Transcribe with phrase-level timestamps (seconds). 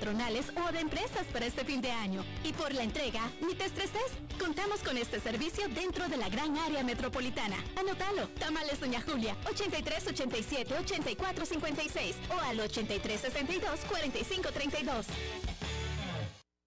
[0.00, 2.24] patronales o de empresas para este fin de año.
[2.42, 4.16] Y por la entrega, ni te estreses.
[4.38, 7.56] Contamos con este servicio dentro de la gran área metropolitana.
[7.78, 8.28] Anótalo.
[8.38, 15.06] Tamales Doña Julia, 83 87 84 56 o al 83 62 45 32.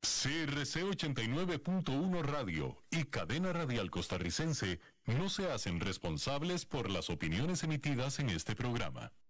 [0.01, 8.19] CRC 89.1 Radio y Cadena Radial Costarricense no se hacen responsables por las opiniones emitidas
[8.19, 9.11] en este programa.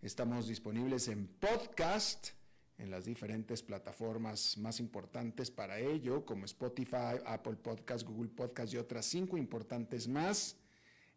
[0.00, 2.28] Estamos disponibles en podcast,
[2.78, 8.76] en las diferentes plataformas más importantes para ello, como Spotify, Apple Podcast, Google Podcast y
[8.76, 10.56] otras cinco importantes más.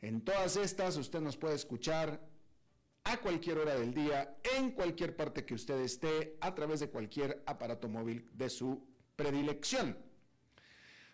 [0.02, 2.27] En todas estas usted nos puede escuchar
[3.03, 7.43] a cualquier hora del día, en cualquier parte que usted esté, a través de cualquier
[7.45, 8.83] aparato móvil de su
[9.15, 9.95] predilección.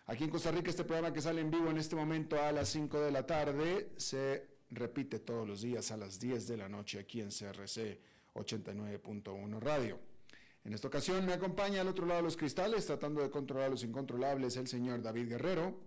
[0.06, 2.70] Aquí en Costa Rica este programa que sale en vivo en este momento a las
[2.70, 6.98] 5 de la tarde se repite todos los días a las 10 de la noche
[6.98, 7.98] aquí en CRC
[8.34, 9.98] 89.1 Radio.
[10.64, 13.84] En esta ocasión me acompaña al otro lado de los cristales, tratando de controlar los
[13.84, 15.80] incontrolables, el señor David Guerrero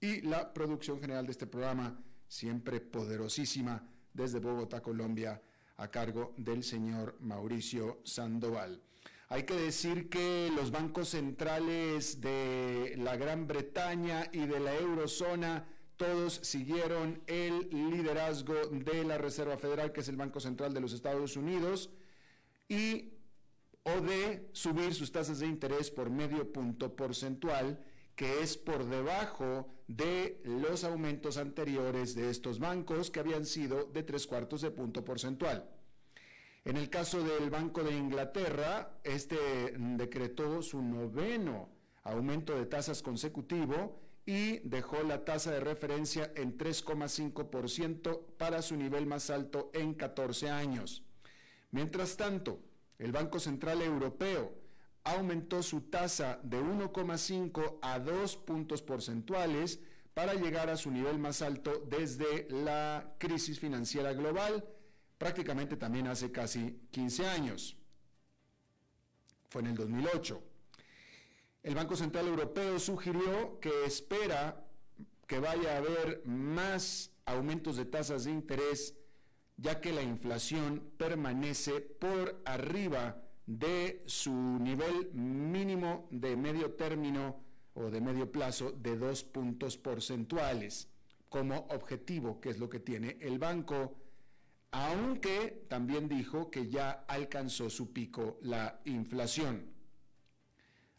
[0.00, 5.42] y la producción general de este programa, siempre poderosísima, desde Bogotá, Colombia,
[5.76, 8.80] a cargo del señor Mauricio Sandoval.
[9.28, 15.66] Hay que decir que los bancos centrales de la Gran Bretaña y de la eurozona
[15.96, 20.92] todos siguieron el liderazgo de la Reserva Federal, que es el Banco Central de los
[20.92, 21.90] Estados Unidos,
[22.68, 23.12] y
[23.84, 29.68] o de subir sus tasas de interés por medio punto porcentual, que es por debajo
[29.88, 35.04] de los aumentos anteriores de estos bancos, que habían sido de tres cuartos de punto
[35.04, 35.68] porcentual.
[36.64, 39.36] En el caso del Banco de Inglaterra, este
[39.76, 41.68] decretó su noveno
[42.04, 49.06] aumento de tasas consecutivo y dejó la tasa de referencia en 3,5% para su nivel
[49.06, 51.02] más alto en 14 años.
[51.70, 52.60] Mientras tanto,
[52.98, 54.54] el Banco Central Europeo
[55.04, 59.80] aumentó su tasa de 1,5 a 2 puntos porcentuales
[60.14, 64.64] para llegar a su nivel más alto desde la crisis financiera global,
[65.18, 67.76] prácticamente también hace casi 15 años.
[69.48, 70.51] Fue en el 2008.
[71.62, 74.66] El Banco Central Europeo sugirió que espera
[75.28, 78.96] que vaya a haber más aumentos de tasas de interés,
[79.56, 87.40] ya que la inflación permanece por arriba de su nivel mínimo de medio término
[87.74, 90.88] o de medio plazo de dos puntos porcentuales
[91.28, 93.96] como objetivo, que es lo que tiene el banco,
[94.72, 99.72] aunque también dijo que ya alcanzó su pico la inflación.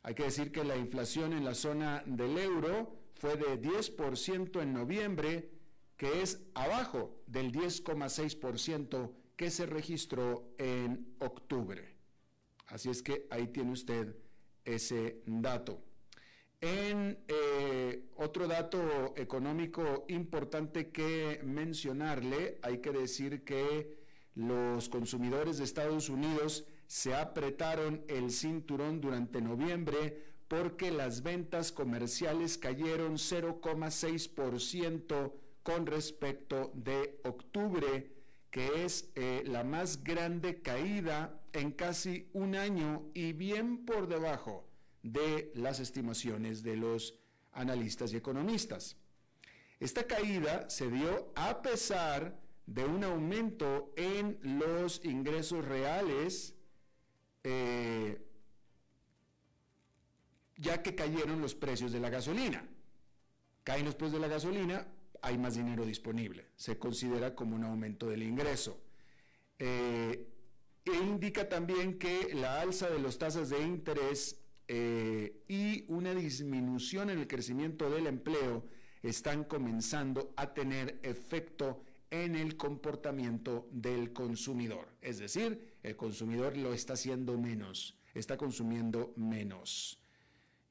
[0.04, 4.74] Hay que decir que la inflación en la zona del euro fue de 10% en
[4.74, 5.50] noviembre,
[5.96, 11.96] que es abajo del 10,6% que se registró en octubre.
[12.68, 14.16] Así es que ahí tiene usted
[14.66, 15.82] ese dato.
[16.60, 24.04] En eh, otro dato económico importante que mencionarle, hay que decir que
[24.36, 32.60] los consumidores de Estados Unidos se apretaron el cinturón durante noviembre porque las ventas comerciales
[32.60, 38.12] cayeron 0,6% con respecto de octubre,
[38.52, 44.70] que es eh, la más grande caída en casi un año y bien por debajo
[45.02, 47.16] de las estimaciones de los
[47.54, 48.98] analistas y economistas.
[49.80, 56.53] Esta caída se dio a pesar de un aumento en los ingresos reales
[57.44, 58.18] eh,
[60.58, 62.68] ya que cayeron los precios de la gasolina.
[63.64, 64.88] Caen los precios de la gasolina,
[65.22, 66.48] hay más dinero disponible.
[66.56, 68.80] Se considera como un aumento del ingreso.
[69.60, 70.28] Eh,
[70.86, 77.10] e indica también que la alza de las tasas de interés eh, y una disminución
[77.10, 78.66] en el crecimiento del empleo
[79.02, 84.88] están comenzando a tener efecto en el comportamiento del consumidor.
[85.02, 90.00] Es decir, el consumidor lo está haciendo menos, está consumiendo menos.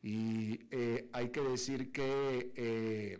[0.02, 3.18] Y eh, hay que decir que eh,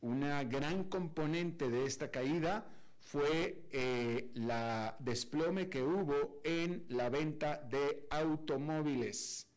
[0.00, 2.66] una gran componente de esta caída
[2.98, 9.48] fue eh, la desplome que hubo en la venta de automóviles,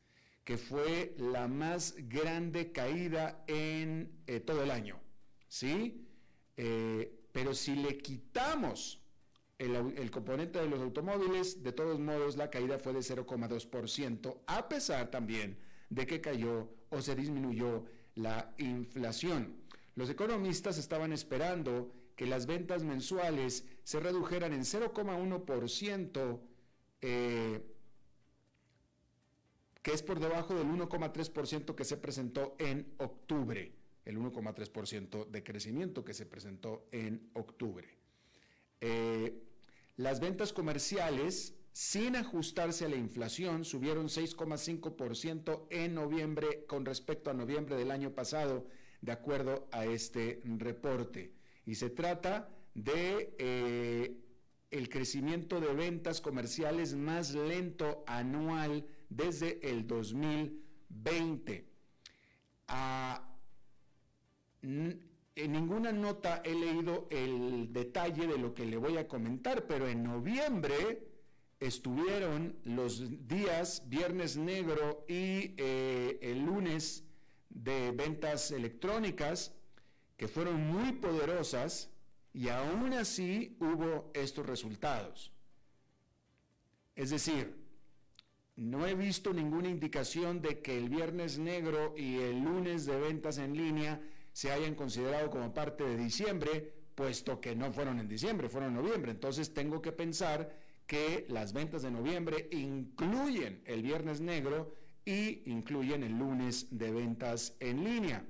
[0.43, 4.99] que fue la más grande caída en eh, todo el año.
[5.47, 5.99] ¿Sí?
[6.55, 9.02] Pero si le quitamos
[9.59, 15.09] el, componente de los automóviles, de todos modos la caída fue de 0,2%, a pesar
[15.11, 15.57] también
[15.89, 17.85] de que cayó o se disminuyó
[18.15, 19.55] la inflación.
[19.95, 26.39] Los economistas estaban esperando que las ventas mensuales se redujeran en 0,1%,
[27.01, 27.61] eh,
[29.81, 33.73] que es por debajo del 1,3% que se presentó en octubre,
[34.05, 38.02] el 1,3% de crecimiento que se presentó en octubre.
[38.85, 39.41] Eh,
[39.95, 47.33] las ventas comerciales, sin ajustarse a la inflación, subieron 6,5% en noviembre con respecto a
[47.33, 48.67] noviembre del año pasado,
[49.01, 51.33] de acuerdo a este reporte
[51.65, 54.17] y se trata de eh,
[54.71, 61.65] el crecimiento de ventas comerciales más lento anual desde el 2020.
[62.67, 63.29] Ah,
[65.35, 69.87] en ninguna nota he leído el detalle de lo que le voy a comentar, pero
[69.87, 71.07] en noviembre
[71.59, 77.03] estuvieron los días viernes negro y eh, el lunes
[77.49, 79.53] de ventas electrónicas
[80.17, 81.89] que fueron muy poderosas
[82.33, 85.31] y aún así hubo estos resultados.
[86.95, 87.55] Es decir,
[88.55, 93.39] no he visto ninguna indicación de que el viernes negro y el lunes de ventas
[93.39, 93.99] en línea
[94.33, 98.83] se hayan considerado como parte de diciembre, puesto que no fueron en diciembre, fueron en
[98.83, 99.11] noviembre.
[99.11, 100.53] Entonces tengo que pensar
[100.85, 104.75] que las ventas de noviembre incluyen el viernes negro
[105.05, 108.25] y incluyen el lunes de ventas en línea.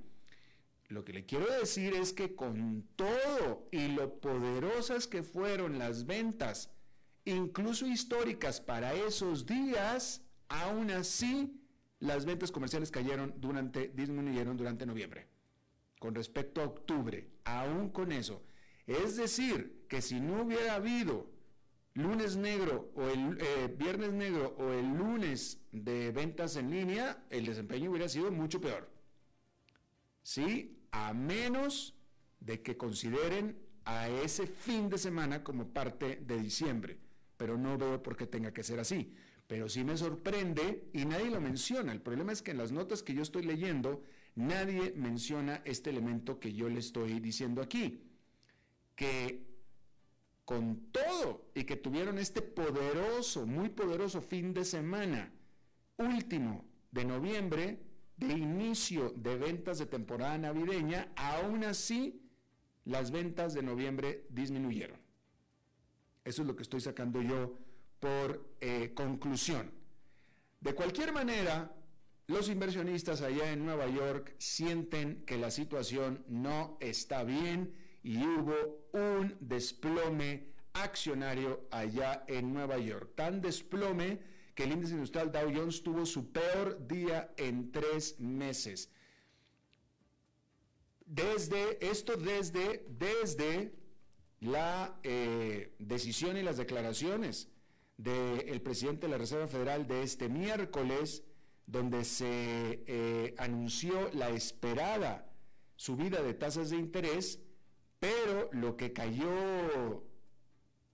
[0.90, 6.06] Lo que le quiero decir es que con todo y lo poderosas que fueron las
[6.06, 6.70] ventas,
[7.26, 11.60] incluso históricas para esos días, aún así
[12.00, 15.33] las ventas comerciales cayeron durante, disminuyeron durante noviembre.
[16.04, 18.44] Con respecto a octubre, aún con eso.
[18.86, 21.32] Es decir, que si no hubiera habido
[21.94, 27.46] lunes negro o el eh, viernes negro o el lunes de ventas en línea, el
[27.46, 28.90] desempeño hubiera sido mucho peor.
[30.24, 30.78] ¿Sí?
[30.92, 31.96] a menos
[32.42, 37.00] de que consideren a ese fin de semana como parte de diciembre.
[37.38, 39.16] Pero no veo por qué tenga que ser así.
[39.48, 41.94] Pero sí me sorprende y nadie lo menciona.
[41.94, 44.04] El problema es que en las notas que yo estoy leyendo,
[44.36, 48.04] nadie menciona este elemento que yo le estoy diciendo aquí.
[48.96, 49.54] Que
[50.46, 55.32] con todo y que tuvieron este poderoso, muy poderoso fin de semana
[55.98, 57.80] último de noviembre,
[58.18, 62.22] de inicio de ventas de temporada navideña, aún así
[62.86, 64.98] las ventas de noviembre disminuyeron.
[66.24, 67.58] Eso es lo que estoy sacando yo
[68.00, 69.72] por eh, conclusión.
[70.60, 71.74] De cualquier manera,
[72.34, 78.88] los inversionistas allá en Nueva York sienten que la situación no está bien y hubo
[78.92, 83.12] un desplome accionario allá en Nueva York.
[83.16, 84.20] Tan desplome
[84.56, 88.90] que el índice industrial Dow Jones tuvo su peor día en tres meses.
[91.06, 93.74] Desde esto, desde, desde
[94.40, 97.50] la eh, decisión y las declaraciones
[97.98, 101.24] del presidente de la Reserva Federal de este miércoles,
[101.66, 105.30] donde se eh, anunció la esperada
[105.76, 107.40] subida de tasas de interés,
[108.00, 110.04] pero lo que cayó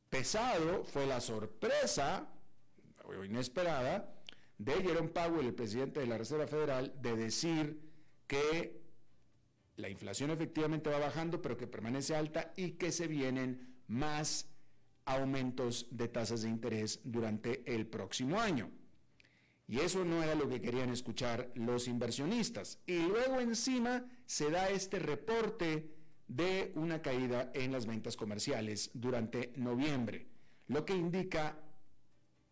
[0.09, 2.27] pesado fue la sorpresa
[3.25, 4.13] inesperada
[4.57, 7.79] de Jerome Powell, el presidente de la Reserva Federal, de decir
[8.27, 8.79] que
[9.77, 14.49] la inflación efectivamente va bajando, pero que permanece alta y que se vienen más
[15.05, 18.69] aumentos de tasas de interés durante el próximo año.
[19.69, 22.79] Y eso no era lo que querían escuchar los inversionistas.
[22.87, 25.91] Y luego encima se da este reporte
[26.27, 30.27] de una caída en las ventas comerciales durante noviembre,
[30.67, 31.59] lo que indica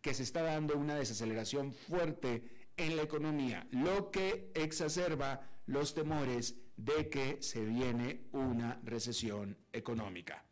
[0.00, 6.54] que se está dando una desaceleración fuerte en la economía, lo que exacerba los temores
[6.76, 10.44] de que se viene una recesión económica.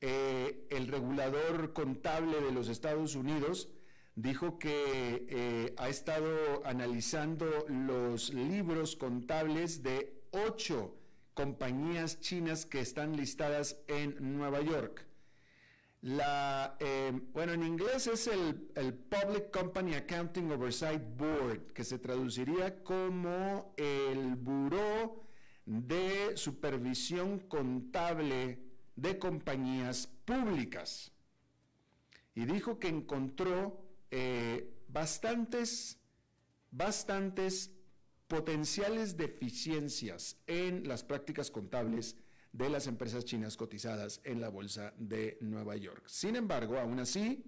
[0.00, 3.68] eh, el regulador contable de los Estados Unidos
[4.14, 10.96] dijo que eh, ha estado analizando los libros contables de ocho
[11.34, 15.06] compañías chinas que están listadas en Nueva York.
[16.02, 21.98] La, eh, bueno, en inglés es el, el, Public Company Accounting Oversight Board, que se
[21.98, 25.26] traduciría como el Buró
[25.66, 28.69] de Supervisión Contable
[29.00, 31.12] de Compañías Públicas.
[32.34, 35.98] Y dijo que encontró eh, bastantes,
[36.70, 37.70] bastantes
[38.28, 42.16] potenciales deficiencias en las prácticas contables
[42.52, 46.02] de las empresas chinas cotizadas en la Bolsa de Nueva York.
[46.06, 47.44] Sin embargo, aún así,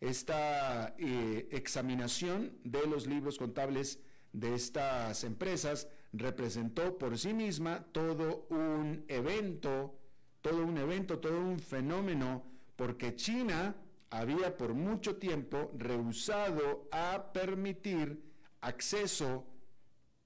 [0.00, 4.00] esta eh, examinación de los libros contables
[4.32, 9.99] de estas empresas representó por sí misma todo un evento,
[10.40, 12.44] todo un evento, todo un fenómeno,
[12.76, 13.74] porque China
[14.10, 18.22] había por mucho tiempo rehusado a permitir
[18.60, 19.46] acceso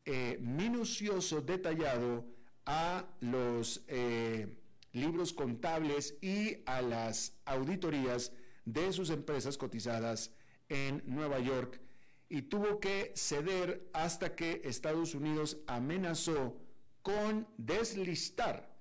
[0.04, 2.26] eh, minucioso, detallado
[2.66, 4.58] a los eh,
[4.92, 8.32] libros contables y a las auditorías
[8.64, 10.30] de sus empresas cotizadas
[10.68, 11.80] en Nueva York.
[12.28, 16.56] Y tuvo que ceder hasta que Estados Unidos amenazó
[17.02, 18.73] con deslistar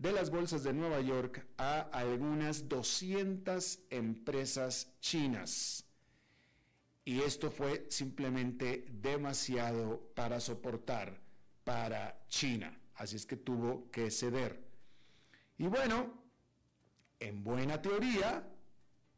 [0.00, 5.84] de las bolsas de Nueva York a algunas 200 empresas chinas.
[7.04, 11.20] Y esto fue simplemente demasiado para soportar
[11.64, 12.78] para China.
[12.94, 14.62] Así es que tuvo que ceder.
[15.56, 16.22] Y bueno,
[17.18, 18.48] en buena teoría,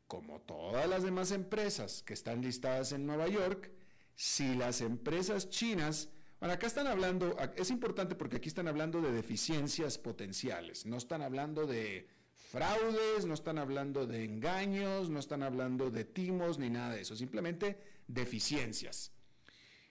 [0.06, 3.70] como todas las demás empresas que están listadas en Nueva York,
[4.14, 6.08] si las empresas chinas
[6.40, 11.20] bueno, acá están hablando, es importante porque aquí están hablando de deficiencias potenciales, no están
[11.20, 12.08] hablando de
[12.50, 17.14] fraudes, no están hablando de engaños, no están hablando de timos ni nada de eso,
[17.14, 17.78] simplemente
[18.08, 19.12] deficiencias.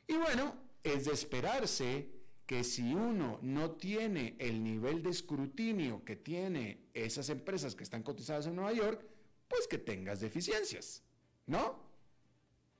[0.08, 2.10] Y bueno, es de esperarse
[2.48, 8.02] que si uno no tiene el nivel de escrutinio que tiene esas empresas que están
[8.02, 9.06] cotizadas en Nueva York,
[9.48, 11.04] pues que tengas deficiencias,
[11.46, 11.80] ¿no?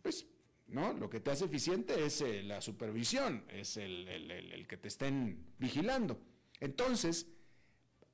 [0.02, 0.26] Pues
[0.72, 0.94] ¿no?
[0.94, 6.22] Lo que te hace eficiente es eh, la supervisión, es el, que te estén vigilando.
[6.60, 7.28] Entonces,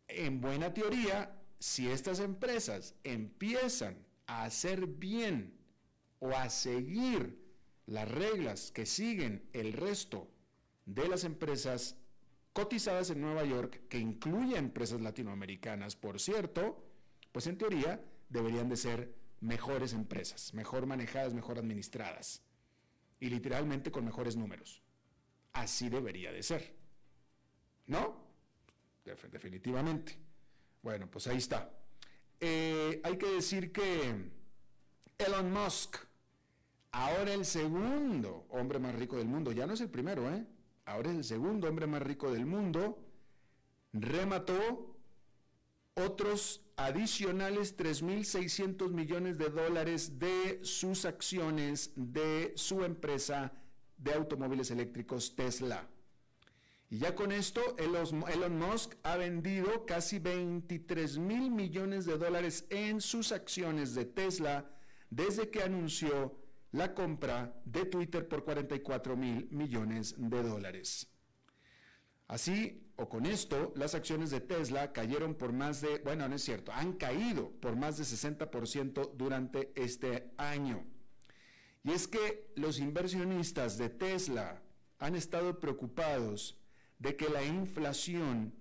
[0.07, 5.57] en buena teoría, si estas empresas empiezan a hacer bien
[6.19, 7.43] o a seguir
[7.85, 10.29] las reglas que siguen el resto
[10.85, 11.97] de las empresas
[12.53, 16.83] cotizadas en Nueva York, que incluye empresas latinoamericanas, por cierto,
[17.31, 22.44] pues en teoría deberían de ser mejores empresas, mejor manejadas, mejor administradas
[23.19, 24.81] y literalmente con mejores números.
[25.53, 26.75] Así debería de ser.
[27.87, 28.23] ¿No?
[29.31, 30.17] definitivamente.
[30.81, 31.69] Bueno, pues ahí está.
[32.39, 34.31] Eh, hay que decir que
[35.17, 35.97] Elon Musk,
[36.91, 40.45] ahora el segundo hombre más rico del mundo, ya no es el primero, ¿eh?
[40.85, 42.99] Ahora es el segundo hombre más rico del mundo,
[43.93, 44.94] remató
[45.95, 53.53] otros adicionales 3.600 millones de dólares de sus acciones de su empresa
[53.97, 55.87] de automóviles eléctricos Tesla.
[56.89, 63.01] Y ya con esto, Elon Musk ha vendido casi 23 mil millones de dólares en
[63.01, 64.69] sus acciones de Tesla
[65.09, 66.37] desde que anunció
[66.71, 71.14] la compra de Twitter por 44 mil millones de dólares.
[72.27, 76.43] Así, o con esto, las acciones de Tesla cayeron por más de, bueno, no es
[76.43, 80.85] cierto, han caído por más de 60% durante este año.
[81.83, 84.61] Y es que los inversionistas de Tesla
[84.97, 86.57] han estado preocupados
[86.97, 88.53] de que la inflación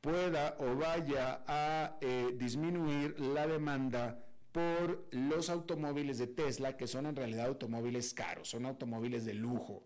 [0.00, 7.06] pueda o vaya a eh, disminuir la demanda por los automóviles de Tesla, que son
[7.06, 9.82] en realidad automóviles caros, son automóviles de lujo,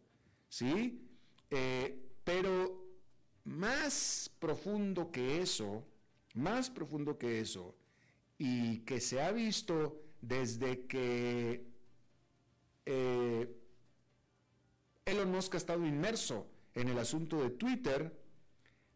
[0.48, 1.08] ¿sí?
[1.50, 2.85] Eh, pero
[3.46, 5.84] más profundo que eso,
[6.34, 7.74] más profundo que eso,
[8.38, 11.64] y que se ha visto desde que
[12.84, 13.56] eh,
[15.04, 18.12] Elon Musk ha estado inmerso en el asunto de Twitter,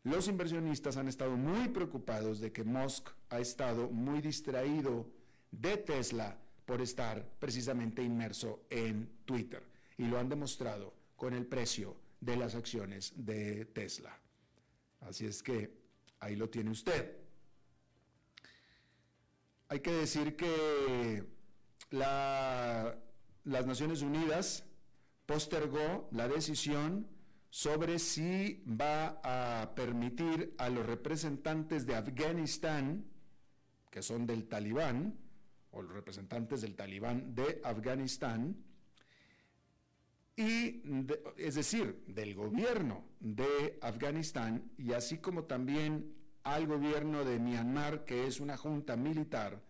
[0.02, 5.07] los inversionistas han estado muy preocupados de que Musk ha estado muy distraído
[5.50, 9.62] de Tesla por estar precisamente inmerso en Twitter.
[9.99, 14.20] Y lo han demostrado con el precio de las acciones de Tesla.
[15.00, 15.73] Así es que
[16.21, 17.16] ahí lo tiene usted.
[19.69, 21.25] Hay que decir que
[21.90, 22.97] las
[23.45, 24.64] Naciones Unidas
[25.26, 27.09] postergó la decisión
[27.50, 33.04] sobre si va a permitir a los representantes de Afganistán,
[33.90, 35.19] que son del talibán,
[35.73, 38.57] o los representantes del talibán de Afganistán,
[40.40, 40.82] y
[41.37, 48.26] es decir, del gobierno de Afganistán, y así como también al gobierno de Myanmar, que
[48.26, 49.62] es una junta militar,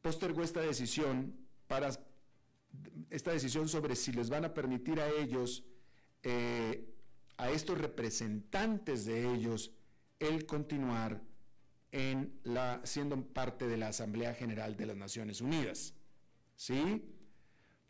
[0.00, 1.90] postergó esta decisión para
[3.10, 5.64] esta decisión sobre si les van a permitir a ellos,
[6.22, 6.88] eh,
[7.36, 9.74] a estos representantes de ellos,
[10.18, 11.20] el continuar
[11.90, 15.92] en la, siendo parte de la Asamblea General de las Naciones Unidas.
[16.56, 17.04] ¿Sí?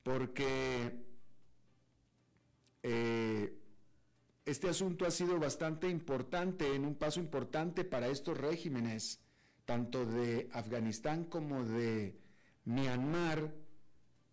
[0.03, 1.12] Porque
[2.83, 3.59] eh,
[4.45, 9.21] este asunto ha sido bastante importante, en un paso importante para estos regímenes,
[9.65, 12.19] tanto de Afganistán como de
[12.65, 13.55] Myanmar,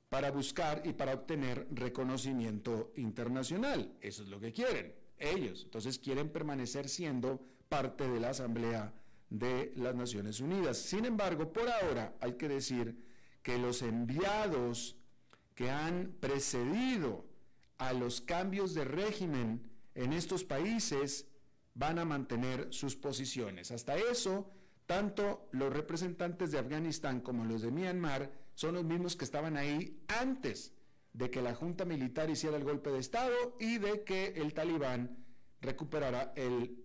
[0.09, 3.93] para buscar y para obtener reconocimiento internacional.
[4.01, 5.63] Eso es lo que quieren ellos.
[5.65, 8.93] Entonces quieren permanecer siendo parte de la Asamblea
[9.29, 10.77] de las Naciones Unidas.
[10.79, 12.97] Sin embargo, por ahora hay que decir
[13.43, 14.95] que los enviados
[15.53, 17.28] que han precedido
[17.79, 21.27] a los cambios de régimen en estos países
[21.73, 23.71] van a mantener sus posiciones.
[23.71, 24.51] Hasta eso,
[24.85, 30.03] tanto los representantes de Afganistán como los de Myanmar son los mismos que estaban ahí
[30.07, 30.73] antes
[31.13, 35.25] de que la Junta Militar hiciera el golpe de Estado y de que el talibán
[35.61, 36.83] recuperara el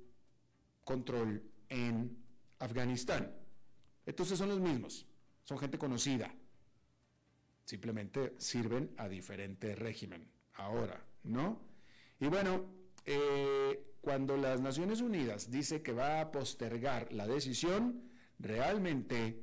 [0.85, 2.17] control en
[2.61, 3.35] Afganistán.
[4.07, 5.07] Entonces son los mismos,
[5.43, 6.33] son gente conocida.
[7.65, 11.61] Simplemente sirven a diferente régimen ahora, ¿no?
[12.21, 12.67] Y bueno,
[13.05, 19.43] eh, cuando las Naciones Unidas dice que va a postergar la decisión, realmente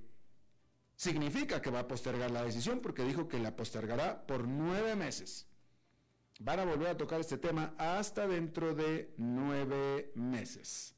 [0.96, 5.48] significa que va a postergar la decisión porque dijo que la postergará por nueve meses.
[6.40, 10.96] Van a volver a tocar este tema hasta dentro de nueve meses.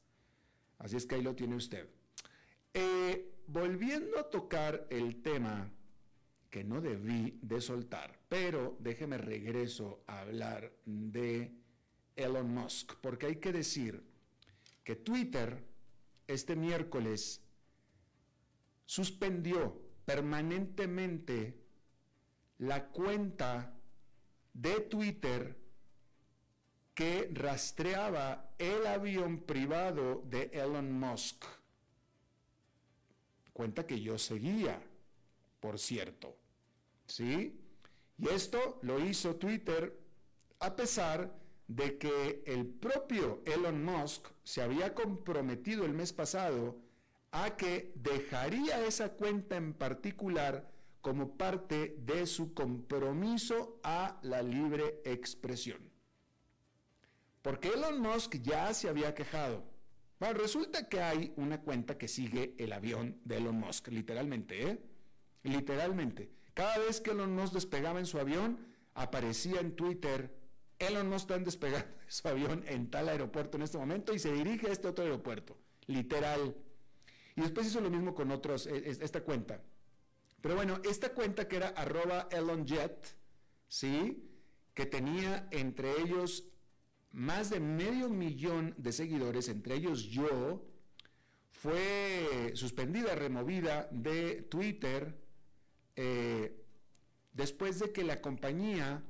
[0.78, 1.88] Así es que ahí lo tiene usted.
[2.72, 5.70] Eh, volviendo a tocar el tema
[6.54, 11.52] que no debí de soltar, pero déjeme regreso a hablar de
[12.14, 14.00] Elon Musk, porque hay que decir
[14.84, 15.64] que Twitter
[16.28, 17.42] este miércoles
[18.86, 21.58] suspendió permanentemente
[22.58, 23.74] la cuenta
[24.52, 25.58] de Twitter
[26.94, 31.46] que rastreaba el avión privado de Elon Musk.
[33.52, 34.80] Cuenta que yo seguía,
[35.58, 36.43] por cierto.
[37.06, 37.60] ¿Sí?
[38.18, 39.98] Y esto lo hizo Twitter
[40.60, 41.36] a pesar
[41.66, 46.78] de que el propio Elon Musk se había comprometido el mes pasado
[47.30, 55.02] a que dejaría esa cuenta en particular como parte de su compromiso a la libre
[55.04, 55.78] expresión.
[57.42, 59.64] Porque Elon Musk ya se había quejado.
[60.18, 64.78] Bueno, resulta que hay una cuenta que sigue el avión de Elon Musk, literalmente, ¿eh?
[65.42, 66.30] Literalmente.
[66.54, 68.58] Cada vez que Elon Musk despegaba en su avión,
[68.94, 70.32] aparecía en Twitter,
[70.78, 74.68] Elon Musk está despegando su avión en tal aeropuerto en este momento y se dirige
[74.68, 75.58] a este otro aeropuerto.
[75.86, 76.56] Literal.
[77.36, 79.60] Y después hizo lo mismo con otros, e, esta cuenta.
[80.40, 83.16] Pero bueno, esta cuenta que era arroba ElonJet,
[83.66, 84.30] ¿sí?
[84.74, 86.44] Que tenía entre ellos
[87.10, 90.64] más de medio millón de seguidores, entre ellos yo,
[91.50, 95.23] fue suspendida, removida de Twitter
[95.96, 96.64] eh,
[97.32, 99.02] después de que la compañía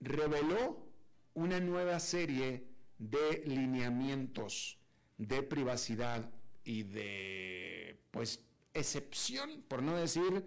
[0.00, 0.86] reveló
[1.34, 2.64] una nueva serie
[2.98, 4.78] de lineamientos
[5.16, 6.30] de privacidad
[6.64, 8.40] y de, pues,
[8.74, 10.44] excepción, por no decir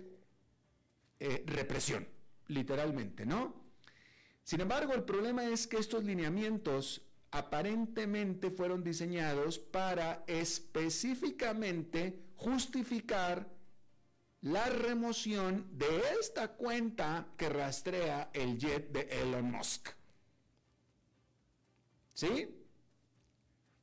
[1.19, 2.07] eh, represión.
[2.47, 3.61] literalmente, ¿no?
[4.43, 7.01] Sin embargo, el problema es que estos lineamientos
[7.31, 13.47] aparentemente fueron diseñados para específicamente justificar
[14.41, 19.89] la remoción de esta cuenta que rastrea el jet de Elon Musk.
[22.13, 22.49] ¿Sí?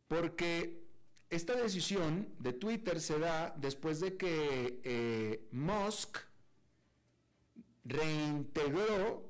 [0.09, 0.83] Porque
[1.31, 6.19] esta decisión de Twitter se da después de que eh, Musk
[7.85, 9.29] reintegró,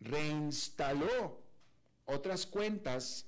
[0.00, 1.42] reinstaló
[2.06, 3.26] otras cuentas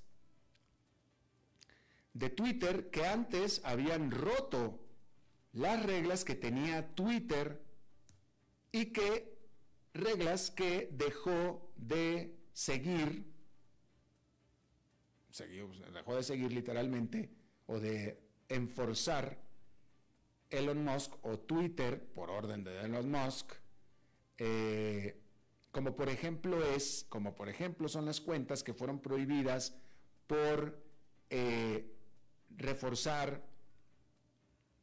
[2.14, 4.82] de Twitter que antes habían roto
[5.53, 7.62] las reglas que tenía Twitter
[8.71, 9.38] y que
[9.95, 13.25] reglas que dejó de seguir,
[15.93, 17.31] dejó de seguir literalmente
[17.67, 19.38] o de enforzar
[20.51, 23.53] Elon Musk o Twitter por orden de Elon Musk,
[24.38, 25.19] eh,
[25.71, 29.75] como por ejemplo es, como por ejemplo son las cuentas que fueron prohibidas
[30.27, 30.83] por
[31.31, 31.95] eh,
[32.51, 33.43] reforzar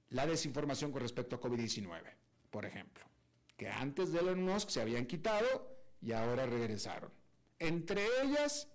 [0.10, 2.02] la desinformación con respecto a COVID-19,
[2.50, 3.04] por ejemplo,
[3.56, 7.12] que antes de Elon Musk se habían quitado y ahora regresaron.
[7.60, 8.68] Entre ellas,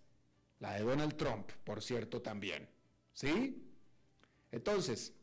[0.61, 2.69] la de Donald Trump, por cierto, también.
[3.13, 3.63] ¿Sí?
[4.51, 5.15] Entonces,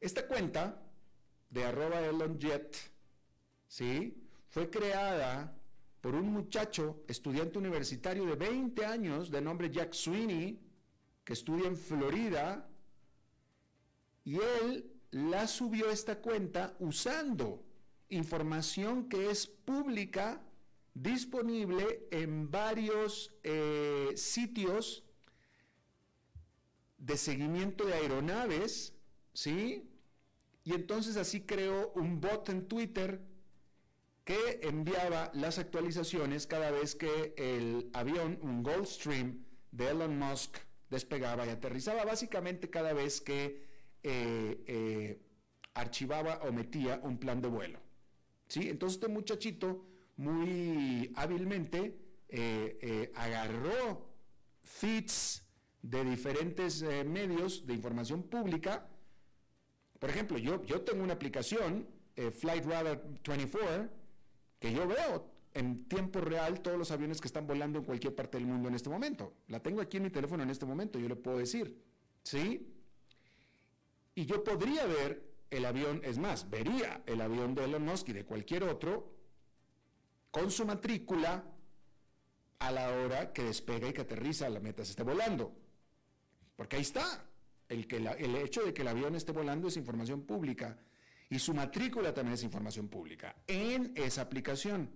[0.00, 0.82] esta cuenta
[1.50, 2.76] de arroba ElonJet,
[3.66, 4.28] ¿sí?
[4.48, 5.54] Fue creada
[6.00, 10.58] por un muchacho, estudiante universitario de 20 años, de nombre Jack Sweeney,
[11.24, 12.68] que estudia en Florida,
[14.24, 17.62] y él la subió esta cuenta usando
[18.08, 20.42] información que es pública,
[20.94, 25.04] disponible en varios eh, sitios
[26.98, 28.94] de seguimiento de aeronaves,
[29.32, 29.88] ¿sí?
[30.64, 33.20] Y entonces así creó un bot en Twitter
[34.24, 40.58] que enviaba las actualizaciones cada vez que el avión, un Gulfstream de Elon Musk,
[40.90, 43.71] despegaba y aterrizaba, básicamente cada vez que
[44.02, 45.20] eh, eh,
[45.74, 47.78] archivaba o metía un plan de vuelo.
[48.48, 48.68] ¿Sí?
[48.68, 49.86] Entonces este muchachito
[50.16, 51.96] muy hábilmente
[52.28, 54.08] eh, agarró
[54.60, 55.46] feeds
[55.80, 58.88] de diferentes medios de información pública.
[59.98, 63.88] Por ejemplo, yo, yo tengo una aplicación, Flight Radar 24,
[64.58, 68.38] que yo veo en tiempo real todos los aviones que están volando en cualquier parte
[68.38, 69.34] del mundo en este momento.
[69.48, 71.82] La tengo aquí en mi teléfono en este momento, yo le puedo decir.
[72.22, 72.72] ¿Sí?
[74.14, 78.12] Y yo podría ver el avión, es más, vería el avión de Elon Musk y
[78.12, 79.14] de cualquier otro
[80.30, 81.44] con su matrícula
[82.58, 85.54] a la hora que despega y que aterriza, la meta se esté volando.
[86.56, 87.26] Porque ahí está.
[87.68, 90.78] El, que el hecho de que el avión esté volando es información pública
[91.30, 94.90] y su matrícula también es información pública en esa aplicación.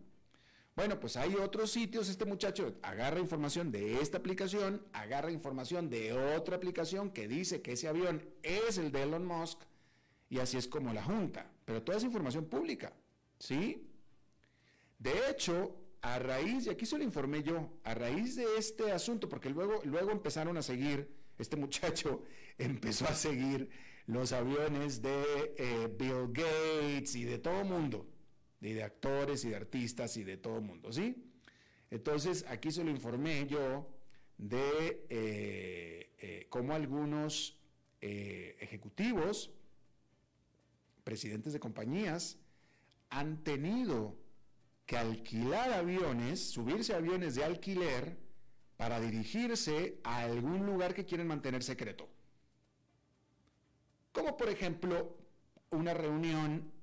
[0.76, 6.12] Bueno, pues hay otros sitios, este muchacho agarra información de esta aplicación, agarra información de
[6.12, 9.58] otra aplicación que dice que ese avión es el de Elon Musk
[10.28, 12.92] y así es como la junta, pero toda esa información pública,
[13.38, 13.88] ¿sí?
[14.98, 19.30] De hecho, a raíz, y aquí se lo informé yo, a raíz de este asunto,
[19.30, 22.22] porque luego, luego empezaron a seguir, este muchacho
[22.58, 23.70] empezó a seguir
[24.06, 28.06] los aviones de eh, Bill Gates y de todo mundo
[28.66, 31.24] y de actores y de artistas y de todo mundo, ¿sí?
[31.90, 33.88] Entonces, aquí se lo informé yo
[34.38, 37.56] de eh, eh, cómo algunos
[38.00, 39.50] eh, ejecutivos,
[41.04, 42.38] presidentes de compañías,
[43.08, 44.16] han tenido
[44.84, 48.18] que alquilar aviones, subirse a aviones de alquiler
[48.76, 52.08] para dirigirse a algún lugar que quieren mantener secreto.
[54.12, 55.16] Como por ejemplo
[55.70, 56.75] una reunión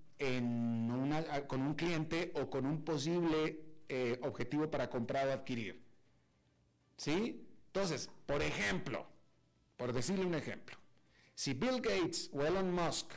[1.47, 3.59] con un cliente o con un posible
[3.89, 5.83] eh, objetivo para comprar o adquirir.
[6.97, 7.47] ¿Sí?
[7.67, 9.05] Entonces, por ejemplo,
[9.77, 10.77] por decirle un ejemplo,
[11.35, 13.11] si Bill Gates o Elon Musk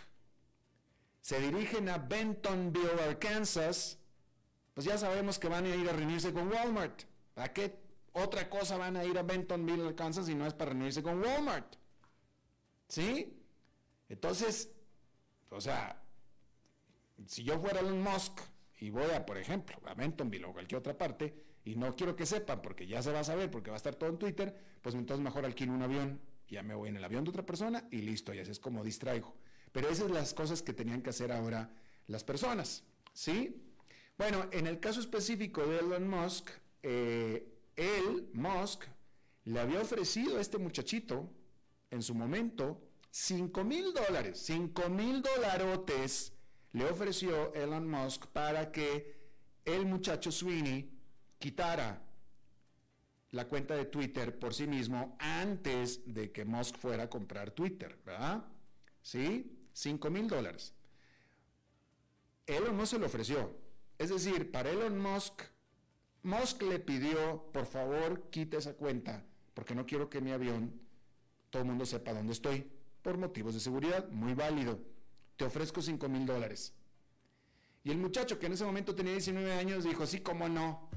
[1.21, 3.99] se dirigen a Bentonville, Arkansas,
[4.75, 7.03] pues ya sabemos que van a ir a reunirse con Walmart.
[7.35, 7.79] ¿Para qué
[8.13, 11.77] otra cosa van a ir a Bentonville, Arkansas si no es para reunirse con Walmart?
[12.89, 13.37] ¿Sí?
[14.09, 14.71] Entonces,
[15.51, 16.03] o sea,
[17.27, 18.41] si yo fuera Elon Musk
[18.81, 22.27] y voy a, por ejemplo, a Bentonville o cualquier otra parte, y no quiero que
[22.27, 24.95] sepan porque ya se va a saber, porque va a estar todo en Twitter, pues
[24.95, 28.03] entonces mejor alquilo un avión, ya me voy en el avión de otra persona y
[28.03, 29.35] listo, y así es como distraigo.
[29.73, 31.75] Pero esas son las cosas que tenían que hacer ahora
[32.07, 33.63] las personas, ¿sí?
[34.17, 36.51] Bueno, en el caso específico de Elon Musk,
[36.83, 38.85] eh, él, Musk,
[39.45, 41.33] le había ofrecido a este muchachito,
[41.91, 46.36] en su momento, 5 mil dólares, 5 mil dolarotes
[46.73, 49.17] le ofreció Elon Musk para que
[49.65, 50.91] el muchacho Sweeney
[51.39, 52.03] quitara
[53.31, 57.99] la cuenta de Twitter por sí mismo antes de que Musk fuera a comprar Twitter,
[58.05, 58.45] ¿verdad?
[59.03, 59.53] ¿Sí?
[59.73, 60.73] 5 mil dólares.
[62.47, 63.57] Elon no se lo ofreció.
[63.99, 65.43] Es decir, para Elon Musk,
[66.23, 69.25] Musk le pidió, por favor, quite esa cuenta,
[69.55, 70.81] porque no quiero que mi avión
[71.51, 72.71] todo el mundo sepa dónde estoy,
[73.03, 74.79] por motivos de seguridad, muy válido.
[75.37, 76.75] Te ofrezco 5 mil dólares.
[77.85, 80.91] Y el muchacho que en ese momento tenía 19 años dijo, sí, cómo no.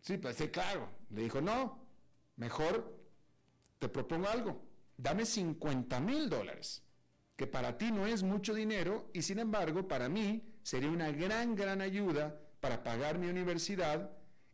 [0.00, 0.90] Sí, pues sí, claro.
[1.10, 1.78] Le dijo, no,
[2.36, 2.94] mejor
[3.78, 4.62] te propongo algo.
[4.96, 6.82] Dame 50 mil dólares,
[7.36, 11.54] que para ti no es mucho dinero y sin embargo para mí sería una gran,
[11.54, 14.10] gran ayuda para pagar mi universidad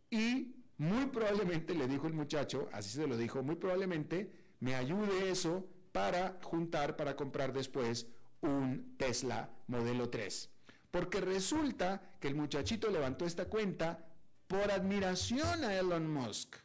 [0.08, 5.30] y muy probablemente, le dijo el muchacho, así se lo dijo, muy probablemente me ayude
[5.30, 8.06] eso para juntar, para comprar después
[8.42, 10.50] un Tesla modelo 3.
[10.90, 14.06] Porque resulta que el muchachito levantó esta cuenta
[14.46, 16.56] por admiración a Elon Musk.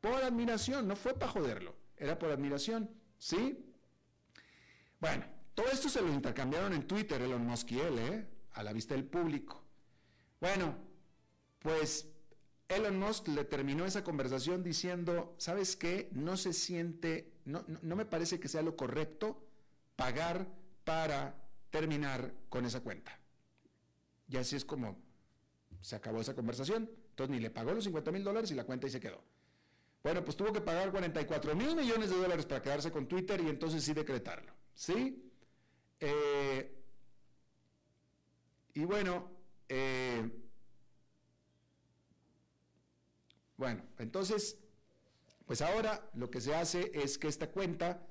[0.00, 3.64] Por admiración, no fue para joderlo, era por admiración, ¿sí?
[5.00, 8.26] Bueno, todo esto se lo intercambiaron en Twitter Elon Musk y él, ¿eh?
[8.52, 9.62] A la vista del público.
[10.40, 10.76] Bueno,
[11.60, 12.08] pues
[12.68, 16.08] Elon Musk le terminó esa conversación diciendo, ¿sabes qué?
[16.12, 19.42] No se siente, no, no, me parece que sea lo correcto
[19.96, 20.46] pagar
[20.84, 21.34] para
[21.70, 23.18] terminar con esa cuenta.
[24.28, 24.96] Y así es como
[25.80, 26.90] se acabó esa conversación.
[27.10, 29.22] Entonces ni le pagó los 50 mil dólares y la cuenta y se quedó.
[30.02, 33.48] Bueno, pues tuvo que pagar 44 mil millones de dólares para quedarse con Twitter y
[33.48, 34.52] entonces sí decretarlo.
[34.74, 35.32] ¿Sí?
[36.00, 36.82] Eh,
[38.74, 39.30] y bueno,
[39.68, 40.44] eh,
[43.56, 44.58] Bueno, entonces,
[45.46, 48.06] pues ahora lo que se hace es que esta cuenta,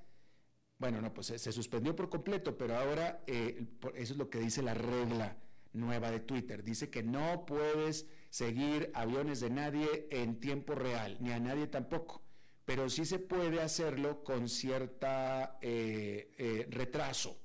[0.84, 4.62] bueno, no, pues se, suspendió por completo, pero ahora eh, eso es lo que dice
[4.62, 5.38] la regla
[5.72, 6.62] nueva de Twitter.
[6.62, 12.22] Dice que no puedes seguir aviones de nadie en tiempo real, ni a nadie tampoco,
[12.66, 17.40] pero sí se puede hacerlo con cierta eh, eh, retraso.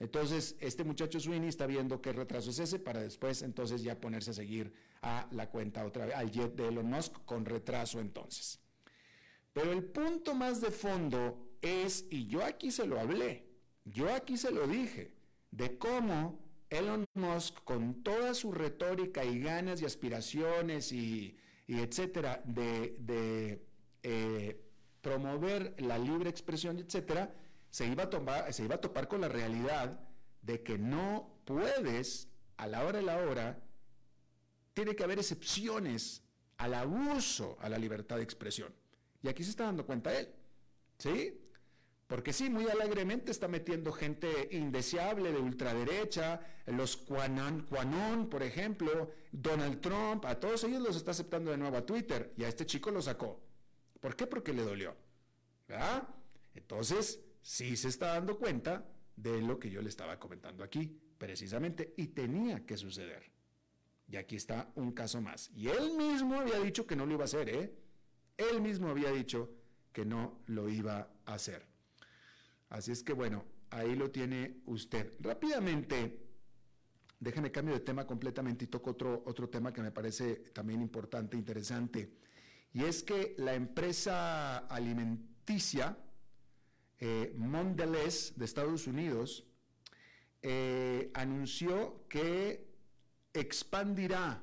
[0.00, 4.32] Entonces, este muchacho Sweeney está viendo qué retraso es ese para después entonces ya ponerse
[4.32, 8.58] a seguir a la cuenta otra vez, al jet de Elon Musk con retraso entonces.
[9.52, 13.46] Pero el punto más de fondo es, y yo aquí se lo hablé,
[13.84, 15.14] yo aquí se lo dije,
[15.50, 16.38] de cómo
[16.70, 23.62] Elon Musk con toda su retórica y ganas y aspiraciones y, etcétera de,
[24.02, 24.66] eh,
[25.00, 27.34] promover la libre expresión, etcétera,
[27.70, 30.00] se iba, a tomar, se iba a topar con la realidad
[30.42, 33.62] de que no puedes, a la hora de la hora,
[34.74, 36.22] tiene que haber excepciones
[36.58, 38.74] al abuso a la libertad de expresión.
[39.22, 40.28] Y aquí se está dando cuenta él.
[40.98, 41.39] ¿Sí?
[42.10, 49.80] Porque sí, muy alegremente está metiendo gente indeseable de ultraderecha, los Quanon, por ejemplo, Donald
[49.80, 52.90] Trump, a todos ellos los está aceptando de nuevo a Twitter y a este chico
[52.90, 53.40] lo sacó.
[54.00, 54.26] ¿Por qué?
[54.26, 54.96] Porque le dolió.
[55.68, 56.08] ¿Verdad?
[56.52, 61.94] Entonces, sí se está dando cuenta de lo que yo le estaba comentando aquí, precisamente,
[61.96, 63.30] y tenía que suceder.
[64.08, 65.48] Y aquí está un caso más.
[65.54, 67.72] Y él mismo había dicho que no lo iba a hacer, ¿eh?
[68.36, 69.48] Él mismo había dicho
[69.92, 71.69] que no lo iba a hacer.
[72.70, 75.12] Así es que bueno, ahí lo tiene usted.
[75.20, 76.26] Rápidamente,
[77.18, 81.36] déjeme cambio de tema completamente y toco otro, otro tema que me parece también importante,
[81.36, 82.16] interesante.
[82.72, 85.98] Y es que la empresa alimenticia,
[86.98, 89.44] eh, Mondelez de Estados Unidos
[90.42, 92.70] eh, anunció que
[93.34, 94.42] expandirá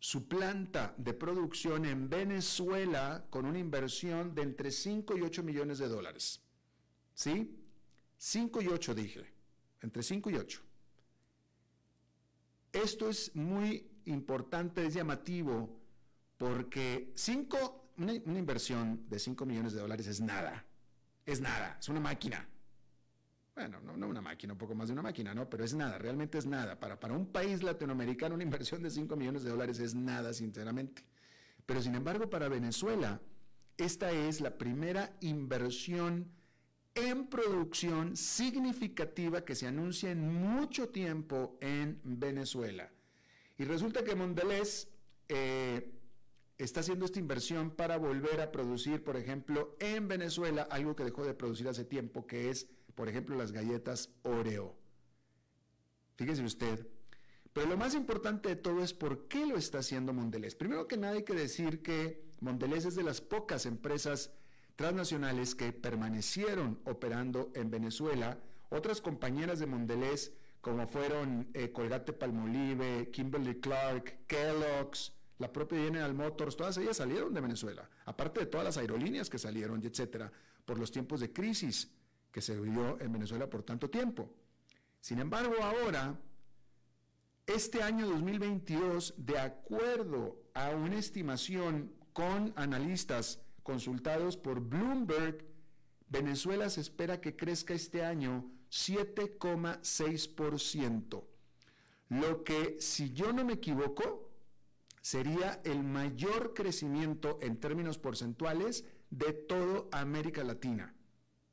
[0.00, 5.78] su planta de producción en Venezuela con una inversión de entre 5 y 8 millones
[5.78, 6.47] de dólares.
[7.18, 7.50] ¿Sí?
[8.16, 9.24] 5 y 8 dije,
[9.80, 10.62] entre 5 y 8.
[12.72, 15.80] Esto es muy importante, es llamativo,
[16.36, 20.64] porque cinco, una, una inversión de 5 millones de dólares es nada
[21.28, 22.48] es nada, es una máquina.
[23.54, 25.50] Bueno, no, una máquina, un poco más de una máquina, ¿no?
[25.50, 26.80] Pero es nada, realmente es nada.
[26.80, 31.04] Para, para un país latinoamericano una inversión de 5 millones de dólares es nada, sinceramente.
[31.66, 33.20] Pero sin embargo, para Venezuela,
[33.76, 36.30] esta es la primera inversión
[36.94, 42.90] en producción significativa que se anuncia en mucho tiempo en Venezuela.
[43.56, 44.88] Y resulta que Mondelez
[45.28, 45.92] eh,
[46.58, 51.24] está haciendo esta inversión para volver a producir, por ejemplo, en Venezuela, algo que dejó
[51.24, 54.76] de producir hace tiempo, que es, por ejemplo, las galletas Oreo.
[56.16, 56.88] Fíjese usted.
[57.52, 60.54] Pero lo más importante de todo es por qué lo está haciendo Mondelez.
[60.54, 64.32] Primero que nada hay que decir que Mondelez es de las pocas empresas
[64.78, 68.38] transnacionales que permanecieron operando en Venezuela.
[68.68, 76.14] Otras compañeras de Mondelez como fueron eh, Colgate Palmolive, Kimberly Clark, Kellogg's, la propia General
[76.14, 80.30] Motors, todas ellas salieron de Venezuela, aparte de todas las aerolíneas que salieron, etcétera,
[80.64, 81.90] por los tiempos de crisis
[82.30, 84.32] que se vivió en Venezuela por tanto tiempo.
[85.00, 86.16] Sin embargo, ahora,
[87.48, 95.44] este año 2022, de acuerdo a una estimación con analistas consultados por Bloomberg,
[96.08, 101.24] Venezuela se espera que crezca este año 7,6%,
[102.08, 104.32] lo que, si yo no me equivoco,
[105.02, 110.94] sería el mayor crecimiento en términos porcentuales de toda América Latina,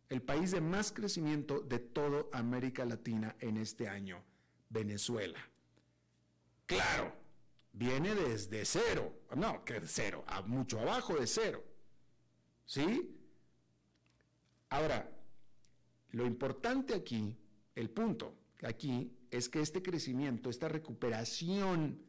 [0.08, 4.24] el país de más crecimiento de toda América Latina en este año,
[4.70, 5.50] Venezuela.
[6.66, 7.14] Claro,
[7.74, 11.65] viene desde cero, no, que cero, a mucho abajo de cero.
[12.66, 13.16] ¿Sí?
[14.70, 15.10] Ahora,
[16.12, 17.38] lo importante aquí,
[17.76, 22.02] el punto aquí, es que este crecimiento, esta recuperación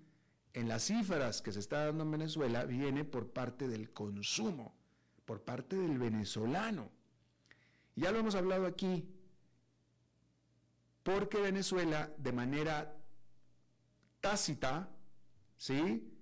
[0.52, 4.74] en las cifras que se está dando en Venezuela viene por parte del consumo,
[5.24, 6.90] por parte del venezolano.
[7.94, 9.08] Ya lo hemos hablado aquí,
[11.02, 12.96] porque Venezuela de manera
[14.20, 14.88] tácita,
[15.56, 16.12] ¿sí?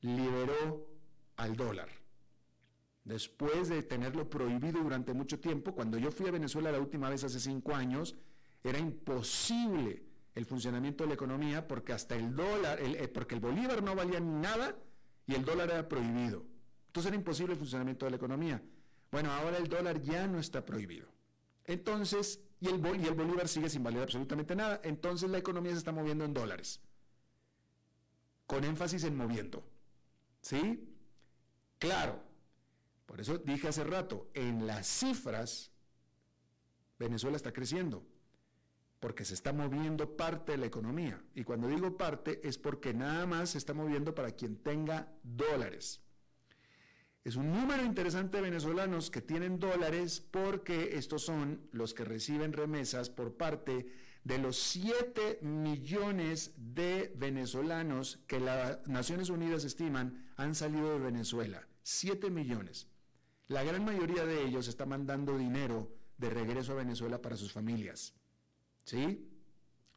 [0.00, 0.88] Liberó
[1.36, 2.05] al dólar
[3.06, 7.22] después de tenerlo prohibido durante mucho tiempo, cuando yo fui a Venezuela la última vez
[7.22, 8.16] hace cinco años,
[8.62, 10.02] era imposible
[10.34, 14.18] el funcionamiento de la economía porque hasta el dólar, eh, porque el bolívar no valía
[14.18, 14.76] nada
[15.24, 16.44] y el dólar era prohibido.
[16.88, 18.62] Entonces era imposible el funcionamiento de la economía.
[19.12, 21.06] Bueno, ahora el dólar ya no está prohibido.
[21.64, 24.80] Entonces, y el, y el bolívar sigue sin valer absolutamente nada.
[24.82, 26.80] Entonces la economía se está moviendo en dólares.
[28.46, 29.64] Con énfasis en moviendo.
[30.40, 30.92] ¿Sí?
[31.78, 32.25] Claro,
[33.06, 35.72] por eso dije hace rato, en las cifras,
[36.98, 38.04] Venezuela está creciendo,
[39.00, 41.22] porque se está moviendo parte de la economía.
[41.34, 46.02] Y cuando digo parte es porque nada más se está moviendo para quien tenga dólares.
[47.24, 52.52] Es un número interesante de venezolanos que tienen dólares porque estos son los que reciben
[52.52, 53.86] remesas por parte
[54.22, 61.66] de los 7 millones de venezolanos que las Naciones Unidas estiman han salido de Venezuela.
[61.82, 62.88] 7 millones.
[63.48, 68.14] La gran mayoría de ellos está mandando dinero de regreso a Venezuela para sus familias.
[68.84, 69.28] ¿Sí?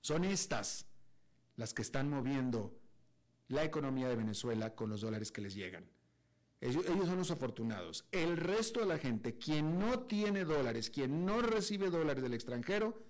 [0.02, 0.86] Son estas
[1.56, 2.80] las que están moviendo
[3.48, 5.86] la economía de Venezuela con los dólares que les llegan.
[6.62, 8.06] Ellos, son los afortunados.
[8.12, 13.02] El resto de la gente, quien no tiene dólares, quien no recibe dólares del extranjero,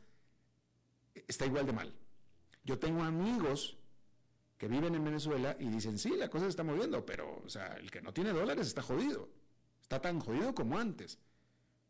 [1.28, 1.94] está igual de mal.
[2.64, 3.78] Yo tengo amigos
[4.58, 7.74] que viven en Venezuela y dicen, sí, la cosa se está moviendo, pero o sea,
[7.78, 9.30] el que no tiene dólares está jodido.
[9.90, 11.18] Está tan jodido como antes.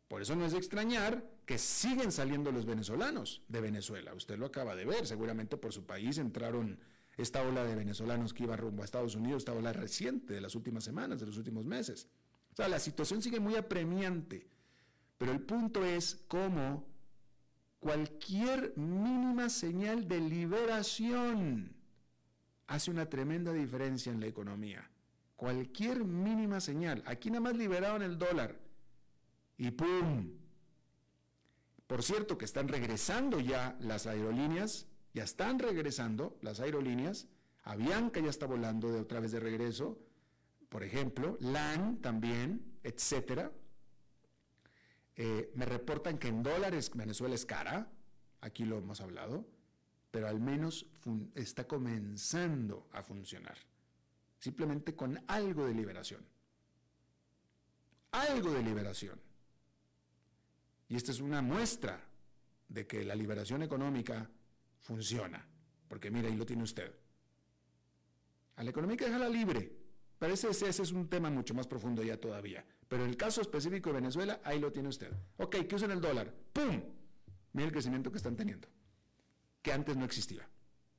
[0.08, 4.14] Por eso no es de extrañar que siguen saliendo los venezolanos de Venezuela.
[4.14, 6.80] Usted lo acaba de ver, seguramente por su país entraron
[7.18, 10.54] esta ola de venezolanos que iba rumbo a Estados Unidos, esta ola reciente de las
[10.54, 12.08] últimas semanas, de los últimos meses.
[12.54, 14.48] O sea, la situación sigue muy apremiante,
[15.18, 16.86] pero el punto es cómo
[17.80, 21.76] cualquier mínima señal de liberación
[22.66, 24.90] hace una tremenda diferencia en la economía
[25.40, 27.02] cualquier mínima señal.
[27.06, 28.60] Aquí nada más liberaron el dólar
[29.56, 30.32] y ¡pum!
[31.86, 37.26] Por cierto que están regresando ya las aerolíneas, ya están regresando las aerolíneas.
[37.62, 39.98] Avianca ya está volando de otra vez de regreso,
[40.68, 43.50] por ejemplo, LAN también, etcétera.
[45.16, 47.90] Eh, me reportan que en dólares Venezuela es cara,
[48.42, 49.46] aquí lo hemos hablado,
[50.10, 50.84] pero al menos
[51.34, 53.69] está comenzando a funcionar
[54.40, 56.26] simplemente con algo de liberación.
[58.10, 59.20] Algo de liberación.
[60.88, 62.04] Y esta es una muestra
[62.68, 64.28] de que la liberación económica
[64.80, 65.46] funciona.
[65.86, 66.92] Porque mira, ahí lo tiene usted.
[68.56, 69.76] A la economía hay que dejarla libre.
[70.18, 72.64] Parece ese, ese es un tema mucho más profundo ya todavía.
[72.88, 75.12] Pero en el caso específico de Venezuela, ahí lo tiene usted.
[75.36, 76.34] Ok, que usen el dólar.
[76.52, 76.82] ¡Pum!
[77.52, 78.68] Mira el crecimiento que están teniendo.
[79.62, 80.48] Que antes no existía.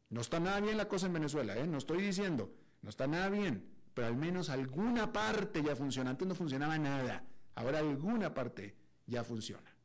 [0.09, 1.67] No está nada bien la cosa en Venezuela, ¿eh?
[1.67, 2.53] No estoy diciendo.
[2.81, 6.11] No está nada bien, pero al menos alguna parte ya funciona.
[6.11, 7.23] Antes no funcionaba nada,
[7.55, 8.75] ahora alguna parte
[9.05, 9.75] ya funciona.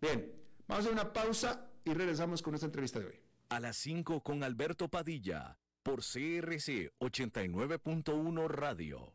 [0.00, 0.32] Bien,
[0.66, 3.20] vamos a una pausa y regresamos con nuestra entrevista de hoy.
[3.48, 9.14] A las 5 con Alberto Padilla, por CRC 89.1 Radio.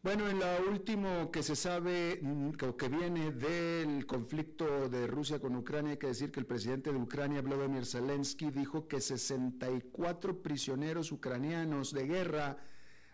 [0.00, 5.56] Bueno, en lo último que se sabe, mm, que viene del conflicto de Rusia con
[5.56, 11.10] Ucrania, hay que decir que el presidente de Ucrania, Vladimir Zelensky, dijo que 64 prisioneros
[11.10, 12.58] ucranianos de guerra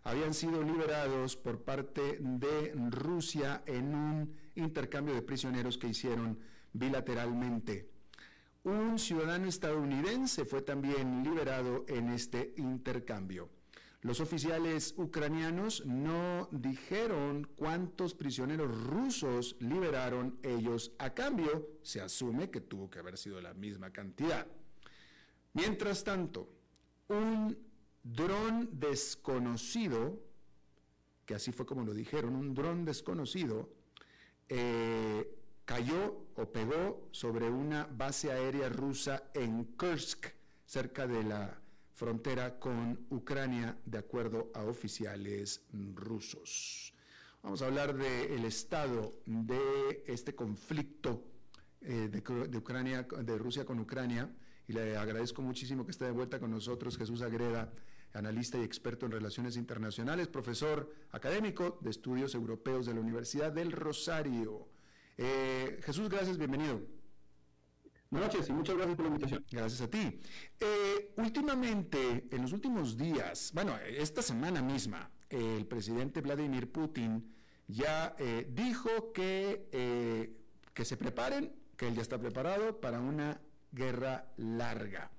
[0.03, 6.39] habían sido liberados por parte de Rusia en un intercambio de prisioneros que hicieron
[6.75, 7.89] bilateralmente.
[8.65, 13.49] Un ciudadano estadounidense fue también liberado en este intercambio.
[14.05, 21.71] Los oficiales ucranianos no dijeron cuántos prisioneros rusos liberaron ellos a cambio.
[21.83, 24.47] Se asume que tuvo que haber sido la misma cantidad.
[25.55, 26.51] Mientras tanto,
[27.09, 27.57] un
[28.03, 30.23] dron desconocido,
[31.25, 33.71] que así fue como lo dijeron, un dron desconocido,
[34.51, 35.35] eh,
[35.65, 40.27] cayó o pegó sobre una base aérea rusa en Kursk,
[40.67, 41.64] cerca de la
[41.95, 45.65] frontera con Ucrania, de acuerdo a oficiales
[45.95, 46.93] rusos.
[47.43, 51.25] Vamos a hablar del estado de este conflicto
[51.81, 54.35] eh, de, Ucrania, de Rusia con Ucrania,
[54.67, 57.71] y le agradezco muchísimo que esté de vuelta con nosotros Jesús Agreda,
[58.15, 63.73] analista y experto en relaciones internacionales, profesor académico de estudios europeos de la Universidad del
[63.73, 64.69] Rosario.
[65.19, 66.81] Eh, Jesús, gracias, bienvenido.
[68.15, 69.45] Buenas noches y muchas gracias por la invitación.
[69.51, 70.21] Gracias a ti.
[70.61, 77.35] Eh, últimamente, en los últimos días, bueno, esta semana misma, el presidente Vladimir Putin
[77.67, 80.37] ya eh, dijo que,
[80.73, 83.41] que se preparen, que él ya está preparado para una
[83.73, 85.11] guerra larga.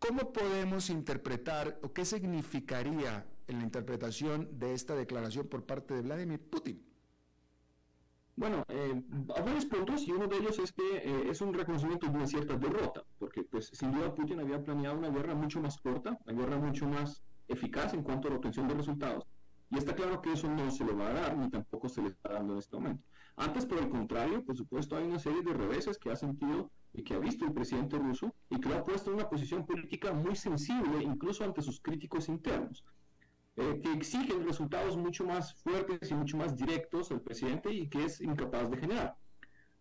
[0.00, 6.00] ¿Cómo podemos interpretar o qué significaría en la interpretación de esta declaración por parte de
[6.02, 6.89] Vladimir Putin?
[8.40, 9.02] Bueno, eh,
[9.36, 12.26] hay varios puntos y uno de ellos es que eh, es un reconocimiento de una
[12.26, 16.40] cierta derrota, porque pues sin duda Putin había planeado una guerra mucho más corta, una
[16.40, 19.26] guerra mucho más eficaz en cuanto a la obtención de resultados.
[19.68, 22.08] Y está claro que eso no se le va a dar, ni tampoco se le
[22.08, 23.02] está dando en este momento.
[23.36, 27.02] Antes, por el contrario, por supuesto, hay una serie de reveses que ha sentido y
[27.02, 30.14] que ha visto el presidente ruso y que lo ha puesto en una posición política
[30.14, 32.84] muy sensible, incluso ante sus críticos internos.
[33.56, 38.04] Eh, que exigen resultados mucho más fuertes y mucho más directos del presidente y que
[38.04, 39.16] es incapaz de generar.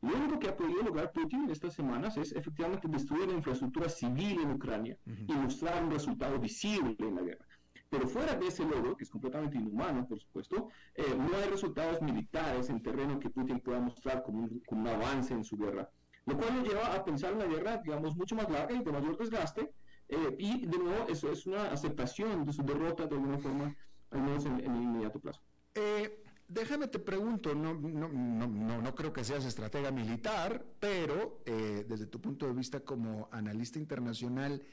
[0.01, 3.89] Lo único que ha podido lograr Putin en estas semanas es efectivamente destruir la infraestructura
[3.89, 7.45] civil en Ucrania y mostrar un resultado visible en la guerra.
[7.89, 12.01] Pero fuera de ese logro, que es completamente inhumano, por supuesto, eh, no hay resultados
[12.01, 15.89] militares en terreno que Putin pueda mostrar como un, como un avance en su guerra.
[16.26, 18.91] Lo cual nos lleva a pensar en una guerra, digamos, mucho más larga y de
[18.91, 19.74] mayor desgaste,
[20.10, 23.76] eh, y de nuevo, eso es una aceptación de su derrota de alguna forma,
[24.10, 25.39] al menos en, el inmediato plazo.
[25.76, 31.86] Eh, déjame te pregunto, no, no, no, no, creo que seas estratega militar, pero eh,
[31.88, 34.64] desde tu punto de vista como analista internacional,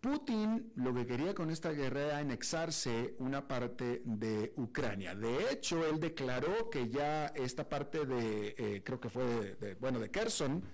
[0.00, 5.14] Putin lo que quería con esta guerra era anexarse una parte de Ucrania.
[5.14, 10.10] De hecho, él declaró que ya esta parte de, creo que fue de, bueno, de
[10.10, 10.64] Kherson,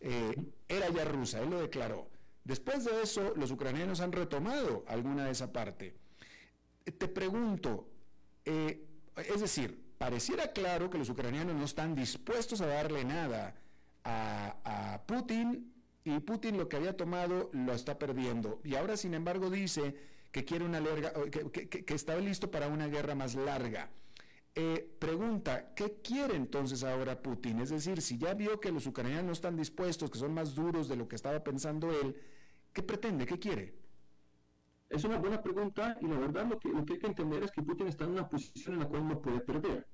[0.00, 0.34] eh,
[0.68, 2.08] era ya rusa, él lo declaró.
[2.44, 5.94] Después de eso, los ucranianos han retomado alguna de esa parte.
[6.84, 7.88] Te pregunto,
[8.44, 8.84] eh,
[9.16, 13.54] es decir, pareciera claro que los ucranianos no están dispuestos a darle nada
[14.04, 15.72] a, Putin
[16.04, 18.60] y Putin lo que había tomado lo está perdiendo.
[18.62, 19.96] Y ahora, sin embargo, dice
[20.30, 23.90] que quiere una larga, que, que está listo para una guerra más larga.
[24.56, 27.60] Eh, pregunta, ¿qué quiere entonces ahora Putin?
[27.60, 30.88] Es decir, si ya vio que los ucranianos no están dispuestos, que son más duros
[30.88, 32.16] de lo que estaba pensando él,
[32.72, 33.26] ¿qué pretende?
[33.26, 33.74] ¿Qué quiere?
[34.88, 37.50] Es una buena pregunta y la verdad lo que, lo que hay que entender es
[37.50, 39.88] que Putin está en una posición en la cual no puede perder.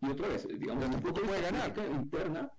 [0.00, 1.74] Y otra vez, digamos, tampoco puede ganar.
[1.92, 2.52] interna,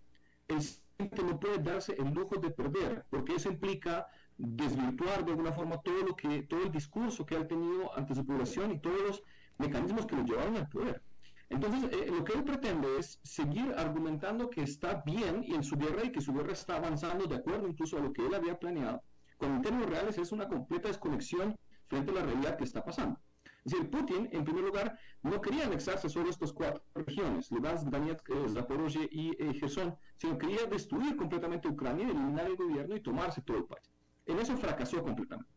[0.49, 5.53] el que no puede darse el lujo de perder, porque eso implica desvirtuar de alguna
[5.53, 9.01] forma todo lo que todo el discurso que ha tenido ante su población y todos
[9.01, 9.23] los
[9.57, 11.01] mecanismos que lo llevaron al poder.
[11.49, 15.75] Entonces, eh, lo que él pretende es seguir argumentando que está bien y en su
[15.77, 18.57] guerra y que su guerra está avanzando de acuerdo incluso a lo que él había
[18.57, 19.03] planeado,
[19.37, 21.55] cuando en términos reales es una completa desconexión
[21.87, 23.19] frente a la realidad que está pasando.
[23.63, 28.29] Es decir, Putin, en primer lugar, no quería anexarse solo estas cuatro regiones, Lugansk, Donetsk,
[28.29, 33.41] eh, Zaporozhye y eh, Gerson, sino quería destruir completamente Ucrania, eliminar el gobierno y tomarse
[33.41, 33.91] todo el país.
[34.27, 35.54] En eso fracasó completamente.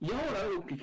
[0.00, 0.76] Y ahora lo que,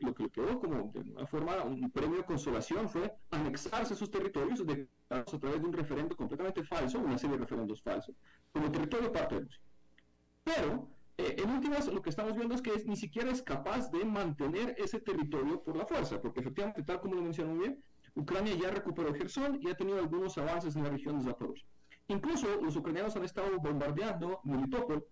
[0.00, 3.96] lo que le quedó como de una forma, un premio de consolación fue anexarse a
[3.96, 4.60] sus territorios
[5.08, 8.14] a través de un referendo completamente falso, una serie de referendos falsos,
[8.52, 9.60] como territorio parte de Rusia.
[10.42, 14.04] Pero, eh, en últimas, lo que estamos viendo es que ni siquiera es capaz de
[14.04, 17.80] mantener ese territorio por la fuerza, porque efectivamente, tal como lo mencionó bien,
[18.16, 21.64] Ucrania ya recuperó Gerson y ha tenido algunos avances en la región de Zaporozhye.
[22.08, 25.06] Incluso los ucranianos han estado bombardeando Melitopol,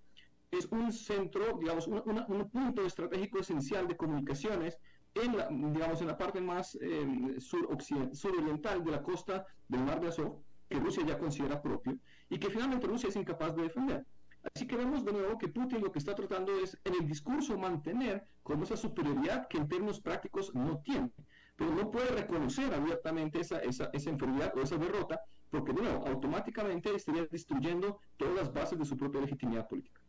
[0.51, 4.78] es un centro, digamos, un punto estratégico esencial de comunicaciones
[5.14, 10.09] en la, digamos, en la parte más eh, suroriental de la costa del mar de
[10.09, 14.07] Azov, que Rusia ya considera propio, y que finalmente Rusia es incapaz de defender.
[14.55, 17.59] Así que vemos de nuevo que Putin lo que está tratando es en el discurso
[17.59, 21.11] mantener como esa superioridad que en términos prácticos no tiene,
[21.57, 25.20] pero no puede reconocer abiertamente esa, esa, esa enfermedad o esa derrota,
[25.51, 30.01] porque de nuevo, automáticamente estaría destruyendo todas las bases de su propia legitimidad política.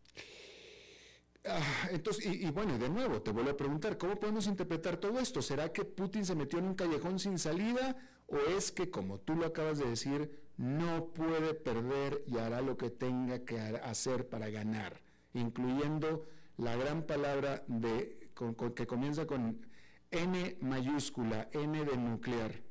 [1.45, 5.41] Ah, entonces, y, bueno, de nuevo, te vuelvo a preguntar, ¿cómo podemos interpretar todo esto?
[5.41, 7.95] ¿Será que Putin se metió en un callejón sin salida
[8.28, 12.78] o es que, como tú lo acabas de decir, no puede perder y hará lo
[12.78, 15.01] que tenga que hacer para ganar,
[15.34, 18.30] incluyendo la gran palabra de,
[18.76, 19.66] que comienza con
[20.12, 22.68] N mayúscula, N de nuclear?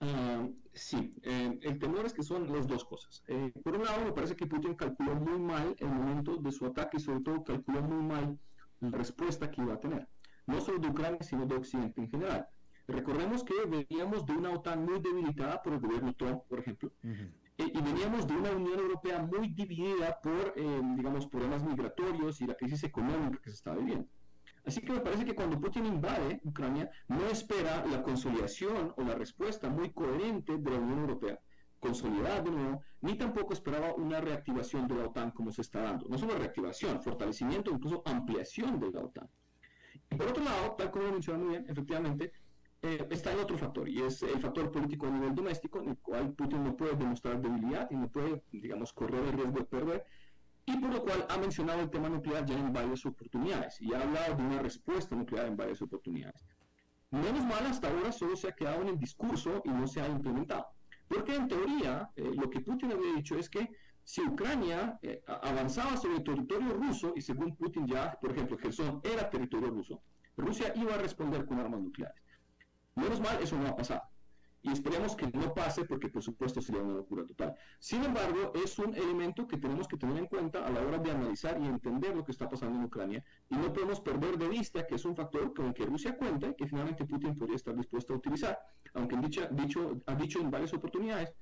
[0.00, 3.22] Ah, sí, eh, el temor es que son las dos cosas.
[3.28, 6.64] Eh, por un lado, me parece que Putin calculó muy mal el momento de su
[6.64, 8.38] ataque y sobre todo calculó muy mal
[8.80, 10.08] la respuesta que iba a tener,
[10.46, 12.48] no solo de Ucrania, sino de Occidente en general.
[12.88, 17.70] Recordemos que veníamos de una OTAN muy debilitada por el gobierno Trump, por ejemplo, eh,
[17.72, 20.54] y veníamos de una Unión Europea muy dividida por,
[20.96, 24.08] digamos, problemas migratorios y la crisis económica que se estaba viviendo.
[24.64, 29.14] Así que me parece que cuando Putin invade Ucrania, no espera la consolidación o la
[29.14, 31.40] respuesta muy coherente de la Unión Europea,
[31.78, 36.06] consolidada de nuevo, ni tampoco esperaba una reactivación de la OTAN como se está dando.
[36.08, 39.28] No solo reactivación, fortalecimiento, incluso ampliación de la OTAN.
[40.10, 42.32] Y por otro lado, tal como lo mencionó muy bien, efectivamente,
[42.82, 45.98] eh, está el otro factor, y es el factor político a nivel doméstico, en el
[45.98, 50.06] cual Putin no puede demostrar debilidad y no puede, digamos, correr el riesgo de perder
[50.66, 54.02] y por lo cual ha mencionado el tema nuclear ya en varias oportunidades y ha
[54.02, 56.44] hablado de una respuesta nuclear en varias oportunidades.
[57.10, 60.08] Menos mal, hasta ahora solo se ha quedado en el discurso y no se ha
[60.08, 60.66] implementado.
[61.08, 63.68] Porque en teoría, eh, lo que Putin había dicho es que
[64.04, 69.00] si Ucrania eh, avanzaba sobre el territorio ruso, y según Putin ya, por ejemplo, Gerson
[69.02, 70.02] era territorio ruso,
[70.36, 72.22] Rusia iba a responder con armas nucleares.
[72.94, 74.02] Menos mal, eso no ha pasado
[74.62, 77.54] y esperemos que no pase porque por supuesto sería una locura total.
[77.78, 81.10] Sin embargo, es un elemento que tenemos que tener en cuenta a la hora de
[81.10, 84.86] analizar y entender lo que está pasando en Ucrania y no podemos perder de vista
[84.86, 87.74] que es un factor con el que Rusia cuenta y que finalmente Putin podría estar
[87.74, 88.58] dispuesto a utilizar,
[88.94, 91.32] aunque dicho, dicho, ha dicho en varias oportunidades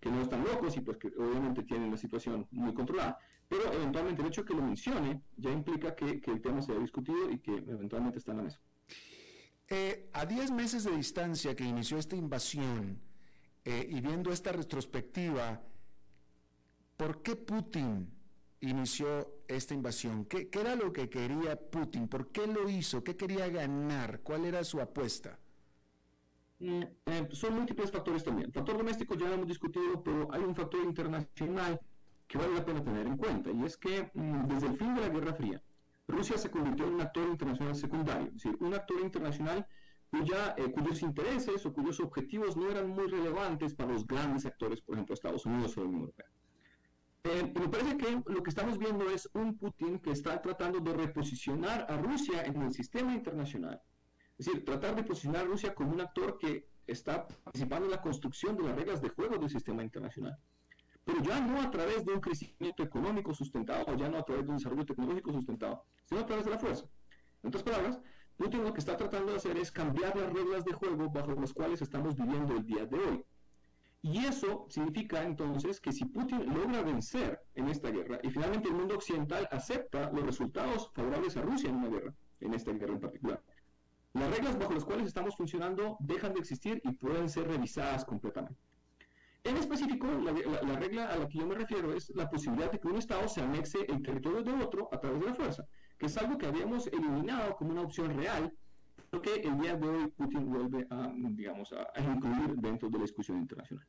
[0.00, 3.18] que no están locos y pues que obviamente tienen la situación muy controlada,
[3.48, 6.72] pero eventualmente el hecho de que lo mencione ya implica que, que el tema se
[6.72, 8.60] ha discutido y que eventualmente está en la mesa.
[9.70, 12.98] Eh, a 10 meses de distancia que inició esta invasión
[13.64, 15.60] eh, y viendo esta retrospectiva,
[16.96, 18.10] ¿por qué Putin
[18.60, 20.24] inició esta invasión?
[20.24, 22.08] ¿Qué, era lo que quería Putin?
[22.08, 23.04] ¿Por qué lo hizo?
[23.04, 24.20] ¿Qué quería ganar?
[24.22, 25.38] ¿Cuál era su apuesta?
[26.60, 28.50] Mm, eh, son múltiples factores también.
[28.50, 31.78] Factor doméstico ya lo hemos discutido, pero hay un factor internacional
[32.26, 35.00] que vale la pena tener en cuenta, y es que mm, desde el fin de
[35.02, 35.62] la Guerra Fría,
[36.08, 39.66] Rusia se convirtió en un actor internacional secundario, es decir, un actor internacional
[40.10, 44.94] eh, cuyos intereses o cuyos objetivos no eran muy relevantes para los grandes actores, por
[44.94, 46.26] ejemplo, Estados Unidos o la Unión Europea.
[47.24, 50.94] Eh, me parece que lo que estamos viendo es un Putin que está tratando de
[50.94, 53.82] reposicionar a Rusia en el sistema internacional.
[54.38, 58.00] Es decir, tratar de posicionar a Rusia como un actor que está participando en la
[58.00, 60.38] construcción de las reglas de juego del sistema internacional
[61.08, 64.50] pero ya no a través de un crecimiento económico sustentado, ya no a través de
[64.50, 66.84] un desarrollo tecnológico sustentado, sino a través de la fuerza.
[67.42, 67.98] En otras palabras,
[68.36, 71.54] Putin lo que está tratando de hacer es cambiar las reglas de juego bajo las
[71.54, 73.24] cuales estamos viviendo el día de hoy.
[74.02, 78.74] Y eso significa entonces que si Putin logra vencer en esta guerra y finalmente el
[78.74, 83.00] mundo occidental acepta los resultados favorables a Rusia en una guerra, en esta guerra en
[83.00, 83.42] particular,
[84.12, 88.67] las reglas bajo las cuales estamos funcionando dejan de existir y pueden ser revisadas completamente.
[89.44, 92.88] En específico, la, regla a la que yo me refiero es la posibilidad de que
[92.88, 95.64] un Estado se anexe el territorio de otro a través de la fuerza,
[95.96, 98.52] que es algo que habíamos eliminado como una opción real,
[99.10, 103.04] pero que el día de hoy Putin vuelve a, digamos, a, incluir dentro de la
[103.04, 103.86] discusión internacional.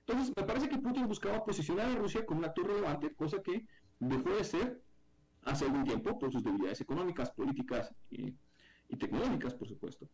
[0.00, 3.66] Entonces, me parece que Putin buscaba posicionar a Rusia como un actor relevante, cosa que
[4.00, 4.82] dejó de ser
[5.44, 8.34] hace algún tiempo por sus debilidades económicas, políticas y,
[8.98, 10.08] tecnológicas, por supuesto.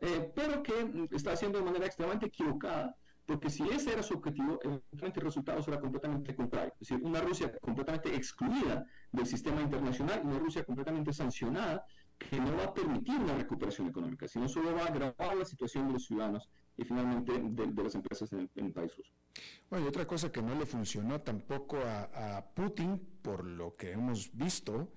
[0.00, 2.96] eh, pero que está haciendo de manera extremadamente equivocada,
[3.30, 6.72] porque si ese era su objetivo, eventualmente el resultado será completamente contrario.
[6.80, 11.86] Es decir, una Rusia completamente excluida del sistema internacional, una Rusia completamente sancionada,
[12.18, 15.86] que no va a permitir una recuperación económica, sino solo va a agravar la situación
[15.86, 19.12] de los ciudadanos y finalmente de, las empresas en el, país ruso.
[19.70, 23.92] Bueno, y otra cosa que no le funcionó tampoco a, a Putin, por lo que
[23.92, 24.88] hemos visto,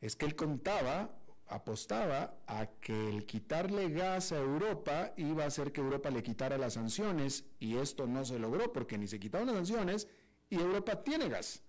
[0.00, 1.10] es que él contaba
[1.50, 6.56] apostaba a que el quitarle gas a Europa iba a hacer que Europa le quitara
[6.56, 10.08] las sanciones y esto no se logró porque ni se quitaron las sanciones
[10.48, 11.62] y Europa tiene gas.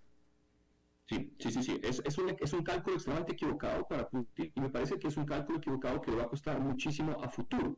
[1.09, 1.79] Sí, sí, sí, sí.
[1.83, 5.17] Es, es, un, es un cálculo extremadamente equivocado para Putin y me parece que es
[5.17, 7.77] un cálculo equivocado que le va a costar muchísimo a futuro.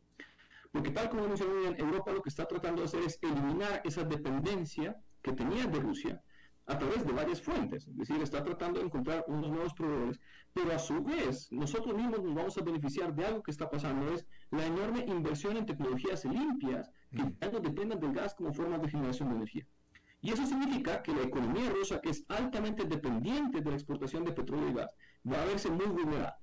[0.72, 4.04] Porque tal como mencionó bien, Europa lo que está tratando de hacer es eliminar esa
[4.04, 6.22] dependencia que tenía de Rusia
[6.66, 10.20] a través de varias fuentes, es decir, está tratando de encontrar unos nuevos proveedores,
[10.54, 14.14] pero a su vez nosotros mismos nos vamos a beneficiar de algo que está pasando,
[14.14, 18.78] es la enorme inversión en tecnologías limpias que ya no dependan del gas como forma
[18.78, 19.68] de generación de energía.
[20.22, 24.32] Y eso significa que la economía rusa, que es altamente dependiente de la exportación de
[24.32, 24.90] petróleo y gas,
[25.30, 26.40] va a verse muy vulnerada.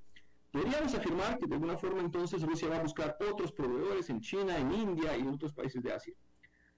[0.53, 4.59] Podríamos afirmar que de alguna forma entonces Rusia va a buscar otros proveedores en China,
[4.59, 6.15] en India y en otros países de Asia.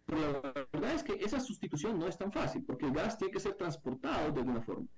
[0.07, 3.32] Pero la verdad es que esa sustitución no es tan fácil, porque el gas tiene
[3.32, 4.88] que ser transportado de alguna forma.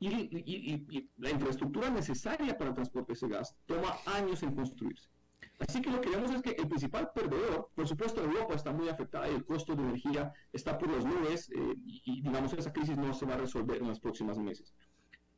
[0.00, 5.08] Y, la infraestructura necesaria para el transporte ese gas toma años en construirse.
[5.58, 8.88] Así que lo que vemos es que el principal perdedor, por supuesto Europa está muy
[8.88, 12.96] afectada y el costo de energía está por las nubes eh, y, digamos esa crisis
[12.96, 14.72] no se va a resolver en los próximos meses.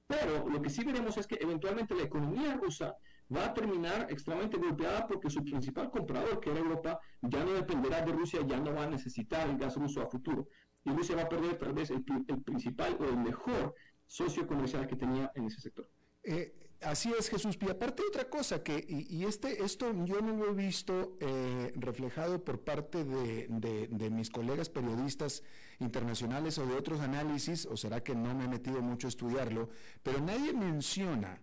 [0.06, 2.96] Pero lo que sí veremos es que eventualmente la economía rusa
[3.34, 8.02] va a terminar extremadamente golpeada porque su principal comprador, que era Europa, ya no dependerá
[8.02, 10.48] de Rusia, ya no va a necesitar el gas ruso a futuro.
[10.84, 13.74] Y Rusia va a perder tal vez el, principal o el mejor
[14.06, 15.88] socio comercial que tenía en ese sector.
[16.24, 17.56] Eh, así es, Jesús.
[17.60, 22.42] Y aparte otra cosa, que, y, este, esto yo no lo he visto eh, reflejado
[22.42, 23.46] por parte de,
[23.90, 25.44] de, mis colegas periodistas
[25.78, 29.68] internacionales o de otros análisis, o será que no me he metido mucho a estudiarlo,
[30.02, 31.40] pero nadie menciona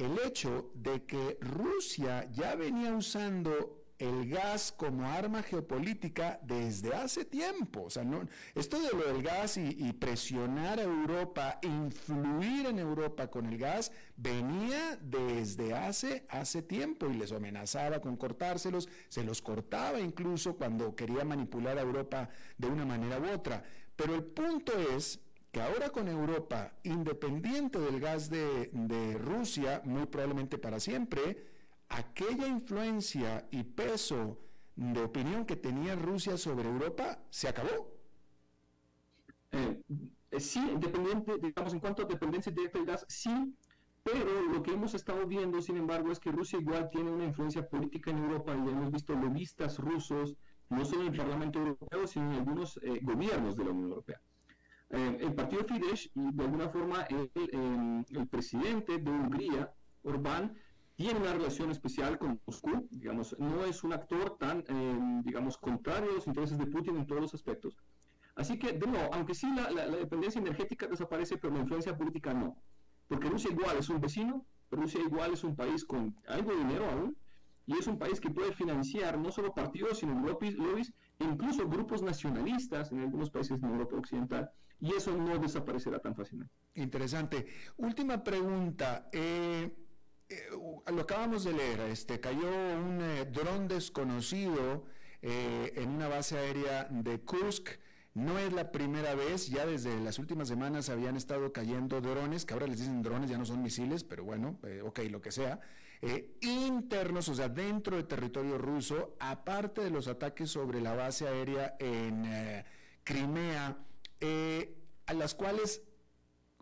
[0.00, 7.26] el hecho de que Rusia ya venía usando el gas como arma geopolítica desde hace
[7.26, 7.82] tiempo.
[7.82, 13.30] O sea, no, esto de lo del gas y, presionar a Europa, influir en Europa
[13.30, 19.42] con el gas, venía desde hace, hace tiempo y les amenazaba con cortárselos, se los
[19.42, 23.62] cortaba incluso cuando quería manipular a Europa de una manera u otra.
[23.96, 25.20] Pero el punto es
[25.50, 31.46] que ahora con Europa, independiente del gas de, Rusia, muy probablemente para siempre,
[31.88, 34.38] aquella influencia y peso
[34.76, 37.92] de opinión que tenía Rusia sobre Europa se acabó.
[39.50, 39.82] Eh,
[40.30, 43.52] eh, sí, independiente, digamos, en cuanto a dependencia directa del gas, sí,
[44.04, 47.68] pero lo que hemos estado viendo, sin embargo, es que Rusia igual tiene una influencia
[47.68, 50.36] política en Europa y hemos visto lobistas rusos,
[50.68, 54.20] no solo en el Parlamento Europeo, sino en algunos eh, gobiernos de la Unión Europea.
[54.92, 59.72] Eh, el partido Fidesz y de alguna forma el, em, el, presidente de Hungría,
[60.02, 60.56] Orbán,
[60.96, 66.10] tiene una relación especial con Moscú, digamos, no es un actor tan, em, digamos, contrario
[66.10, 67.76] a los intereses de Putin en todos los aspectos.
[68.34, 72.56] Así que, de nuevo, aunque sí la, dependencia energética desaparece, pero la influencia política no.
[73.06, 76.86] Porque Rusia igual es un vecino, Rusia igual es un país con algo de dinero
[76.90, 77.16] aún,
[77.66, 81.68] y es un país que puede financiar no solo partidos, sino lobbies, lobbies e incluso
[81.68, 84.50] grupos nacionalistas en algunos países de Europa Occidental,
[84.80, 86.54] y eso no desaparecerá tan fácilmente.
[86.74, 87.46] Interesante.
[87.76, 89.08] Última pregunta.
[89.12, 89.70] Eh,
[90.28, 90.48] eh,
[90.92, 94.84] lo acabamos de leer, este, cayó un eh, dron desconocido
[95.22, 97.72] en una base aérea de Kursk.
[98.14, 102.54] No es la primera vez, ya desde las últimas semanas habían estado cayendo drones, que
[102.54, 105.60] ahora les dicen drones, ya no son misiles, pero bueno, ok, lo que sea,
[106.40, 111.76] internos, o sea, dentro del territorio ruso, aparte de los ataques sobre la base aérea
[111.78, 112.24] en
[113.04, 113.76] Crimea,
[114.20, 115.82] eh, a las cuales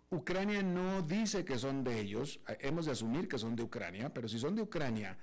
[0.09, 4.13] Ucrania no dice que son de ellos, eh, hemos de asumir que son de Ucrania,
[4.13, 5.17] pero si son de Ucrania,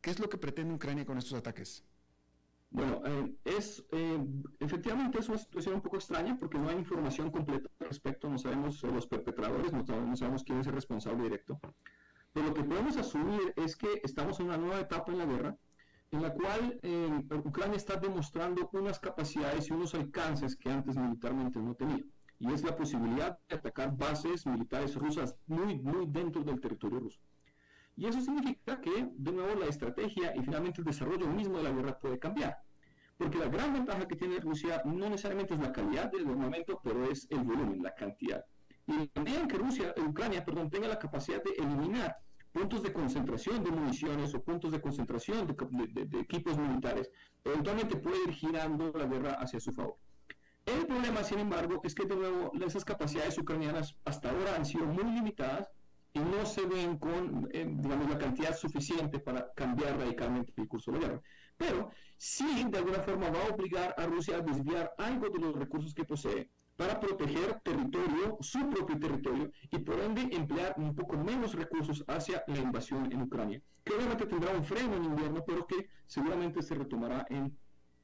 [0.00, 1.84] ¿qué es lo que pretende Ucrania con estos ataques?
[2.70, 3.84] Bueno, eh, es
[4.58, 8.36] efectivamente es una situación un poco extraña porque no hay información completa al respecto, no
[8.36, 11.60] sabemos los perpetradores, no sabemos, quién es el responsable directo.
[12.32, 15.56] Pero lo que podemos asumir es que estamos en una nueva etapa en la guerra
[16.14, 21.58] en la cual eh, Ucrania está demostrando unas capacidades y unos alcances que antes militarmente
[21.58, 22.04] no tenía.
[22.38, 27.20] Y es la posibilidad de atacar bases militares rusas muy, muy dentro del territorio ruso.
[27.96, 31.70] Y eso significa que, de nuevo, la estrategia y finalmente el desarrollo mismo de la
[31.70, 32.58] guerra puede cambiar.
[33.16, 37.10] Porque la gran ventaja que tiene Rusia no necesariamente es la calidad del armamento, pero
[37.10, 38.44] es el volumen, la cantidad.
[38.86, 42.18] Y en que Rusia, Ucrania, perdón, tenga la capacidad de eliminar
[42.54, 47.10] puntos de concentración de municiones o puntos de concentración de, equipos militares,
[47.44, 49.96] eventualmente puede ir girando la guerra hacia su favor.
[50.64, 54.86] El problema, sin embargo, es que de nuevo esas capacidades ucranianas hasta ahora han sido
[54.86, 55.68] muy limitadas
[56.12, 60.92] y no se ven con, eh, digamos, la cantidad suficiente para cambiar radicalmente el curso
[60.92, 61.22] de la guerra.
[61.56, 65.56] Pero sí, de alguna forma, va a obligar a Rusia a desviar algo de los
[65.56, 71.16] recursos que posee para proteger territorio, su propio territorio, y por ende emplear un poco
[71.16, 75.66] menos recursos hacia la invasión en Ucrania, que obviamente tendrá un freno en invierno, pero
[75.66, 77.56] que seguramente se retomará en,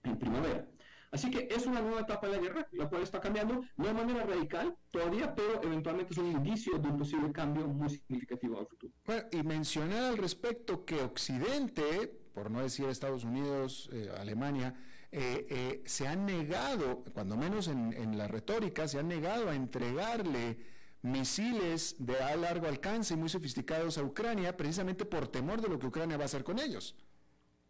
[0.04, 0.68] en primavera.
[1.12, 3.94] Así que es una nueva etapa de la guerra, la cual está cambiando, no de
[3.94, 8.68] manera radical todavía, pero eventualmente es un indicio de un posible cambio muy significativo al
[8.68, 8.92] futuro.
[9.04, 14.72] Bueno, y mencionar al respecto que Occidente, por no decir Estados Unidos, eh, Alemania,
[15.12, 19.54] eh, eh, se han negado, cuando menos en, en la retórica, se han negado a
[19.54, 20.58] entregarle
[21.02, 25.78] misiles de a largo alcance y muy sofisticados a Ucrania, precisamente por temor de lo
[25.78, 26.94] que Ucrania va a hacer con ellos.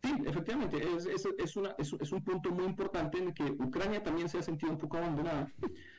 [0.02, 4.02] Sí, efectivamente, es, es, es, una, es, un punto muy importante en el que Ucrania
[4.02, 5.52] también se ha sentido un poco abandonada,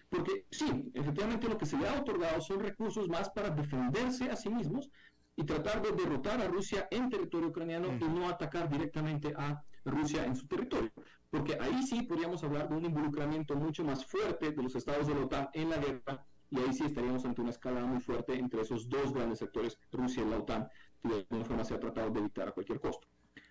[0.09, 4.35] porque sí, efectivamente lo que se le ha otorgado son recursos más para defenderse a
[4.35, 4.89] sí mismos
[5.35, 10.25] y tratar de derrotar a Rusia en territorio ucraniano y no atacar directamente a Rusia
[10.25, 10.91] en su territorio,
[11.29, 15.15] porque ahí sí podríamos hablar de un involucramiento mucho más fuerte de los estados de
[15.15, 18.61] la OTAN en la guerra y ahí sí estaríamos ante una escala muy fuerte entre
[18.61, 20.67] esos dos grandes sectores, Rusia y la OTAN,
[21.01, 23.07] que de alguna forma se ha tratado de evitar a cualquier costo.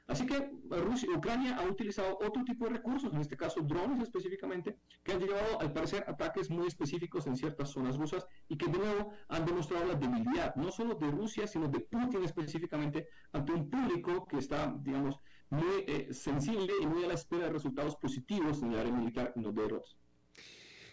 [0.07, 4.77] Así que Rusia, Ucrania ha utilizado otro tipo de recursos, en este caso drones específicamente,
[5.05, 8.77] que han llevado al parecer ataques muy específicos en ciertas zonas rusas y que de
[8.77, 13.71] nuevo han demostrado la debilidad, no solo de Rusia, sino de Putin específicamente, ante un
[13.71, 15.21] público que está, digamos,
[15.51, 19.33] muy eh, sensible y muy a la espera de resultados positivos en el área militar,
[19.37, 19.97] no de derrotas.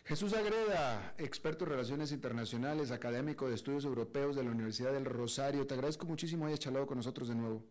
[0.03, 5.67] Jesús Agreda, experto en relaciones internacionales, académico de estudios europeos de la Universidad del Rosario.
[5.67, 7.63] Te agradezco muchísimo hayas charlado con nosotros de nuevo.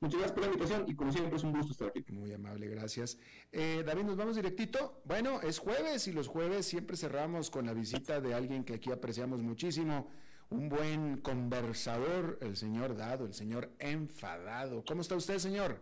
[0.00, 2.04] Muchas gracias por la invitación y como siempre es un gusto estar aquí.
[2.12, 3.18] Muy amable, gracias.
[3.52, 5.00] Eh, David, nos vamos directito.
[5.04, 8.90] Bueno, es jueves y los jueves siempre cerramos con la visita de alguien que aquí
[8.90, 10.10] apreciamos muchísimo,
[10.52, 14.84] un buen conversador, el señor Dado, el señor enfadado.
[14.86, 15.80] ¿Cómo está usted, señor?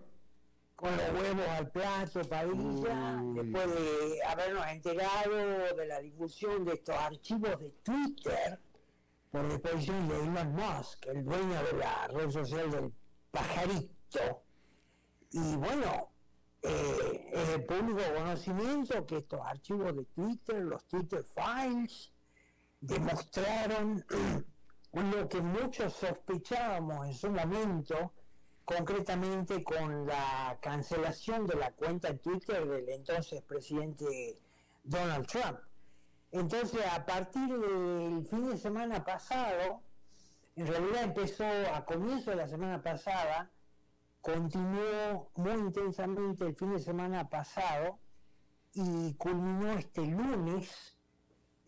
[0.76, 6.96] Con los huevos al plato, Padilla, después de habernos enterado de la difusión de estos
[6.96, 8.58] archivos de Twitter
[9.30, 12.92] por disposición de Elon Musk, el dueño de la red social del
[13.30, 14.42] pajarito
[15.32, 16.10] y bueno,
[16.62, 22.12] eh, es el público conocimiento que estos archivos de Twitter, los Twitter Files,
[22.80, 24.04] demostraron
[24.92, 28.12] lo que muchos sospechábamos en su momento,
[28.64, 34.38] concretamente con la cancelación de la cuenta en Twitter del entonces presidente
[34.84, 35.58] Donald Trump.
[36.32, 39.82] Entonces, a partir del fin de semana pasado,
[40.56, 43.50] en realidad empezó a comienzo de la semana pasada,
[44.20, 47.98] continuó muy intensamente el fin de semana pasado
[48.72, 50.99] y culminó este lunes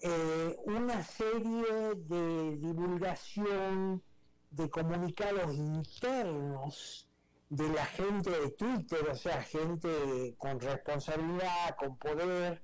[0.02, 4.02] eh, una serie de divulgación
[4.50, 7.08] de comunicados internos
[7.48, 12.62] de la gente de Twitter, o sea, gente con responsabilidad, con poder,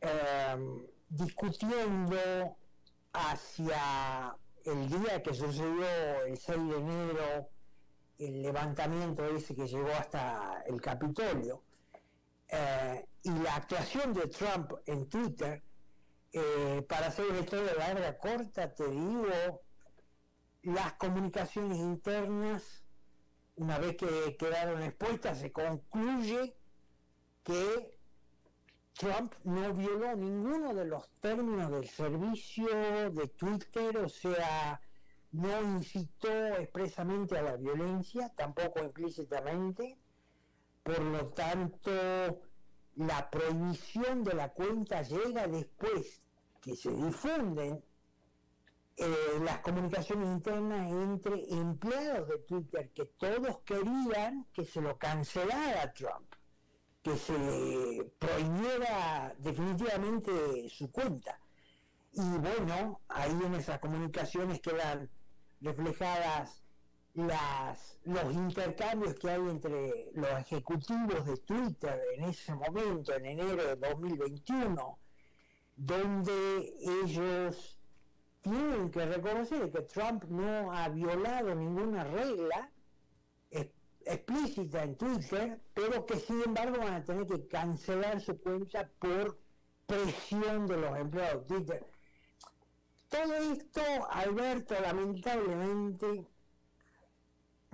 [0.00, 2.16] em, discutiendo
[3.12, 7.48] hacia el día que sucedió el 6 de enero
[8.18, 11.62] el levantamiento ese que llegó hasta el Capitolio.
[12.48, 15.62] Eh, y la actuación de Trump en Twitter,
[16.32, 19.62] eh, para hacer una historia larga, corta, te digo,
[20.62, 22.84] las comunicaciones internas,
[23.56, 26.56] una vez que quedaron expuestas, se concluye
[27.44, 27.96] que
[28.94, 34.80] Trump no violó ninguno de los términos del servicio de Twitter, o sea,
[35.32, 39.98] no incitó expresamente a la violencia, tampoco implícitamente,
[40.82, 42.40] por lo tanto
[42.96, 46.22] la prohibición de la cuenta llega después
[46.60, 47.82] que se difunden
[48.96, 55.92] eh, las comunicaciones internas entre empleados de Twitter que todos querían que se lo cancelara
[55.92, 56.32] Trump,
[57.02, 61.38] que se prohibiera definitivamente su cuenta.
[62.12, 65.10] Y bueno, ahí en esas comunicaciones quedan
[65.60, 66.65] reflejadas
[67.16, 73.64] las, los intercambios que hay entre los ejecutivos de Twitter en ese momento, en enero
[73.64, 74.98] de 2021,
[75.76, 77.78] donde ellos
[78.42, 82.70] tienen que reconocer que Trump no ha violado ninguna regla
[84.06, 89.36] explícita en Twitter, pero que sin embargo van a tener que cancelar su cuenta por
[89.86, 91.86] presión de los empleados de Twitter.
[93.08, 96.24] Todo esto, Alberto, lamentablemente,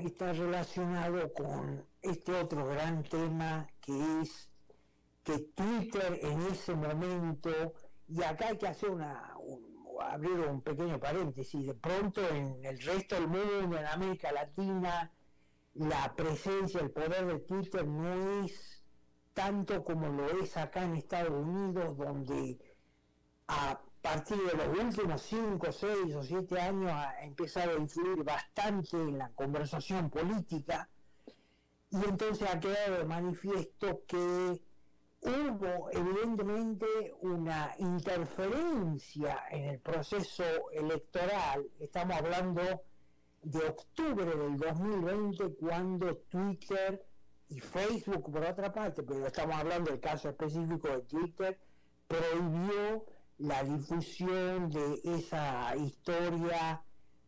[0.07, 4.49] está relacionado con este otro gran tema que es
[5.23, 7.51] que Twitter en ese momento,
[8.09, 9.35] y acá hay que hacer una,
[10.01, 15.13] abrir un pequeño paréntesis, de pronto en el resto del mundo, en América Latina,
[15.75, 18.83] la presencia, el poder de Twitter no es
[19.33, 22.59] tanto como lo es acá en Estados Unidos, donde
[23.49, 28.97] a partir de los últimos 5, 6 o 7 años ha empezado a influir bastante
[28.97, 30.89] en la conversación política
[31.91, 34.61] y entonces ha quedado de manifiesto que
[35.21, 40.43] hubo evidentemente una interferencia en el proceso
[40.73, 42.83] electoral, estamos hablando
[43.43, 47.05] de octubre del 2020 cuando Twitter
[47.49, 51.59] y Facebook por otra parte, pero estamos hablando del caso específico de Twitter,
[52.09, 53.05] prohibió
[53.43, 56.82] la difusión de esa historia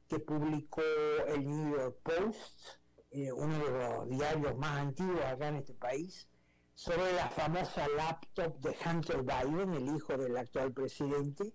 [0.09, 0.83] que publicó
[1.27, 2.79] el New York Post,
[3.11, 6.29] eh, uno de los diarios más antiguos acá en este país,
[6.75, 11.53] sobre la famosa laptop de Hunter Biden, el hijo del actual presidente,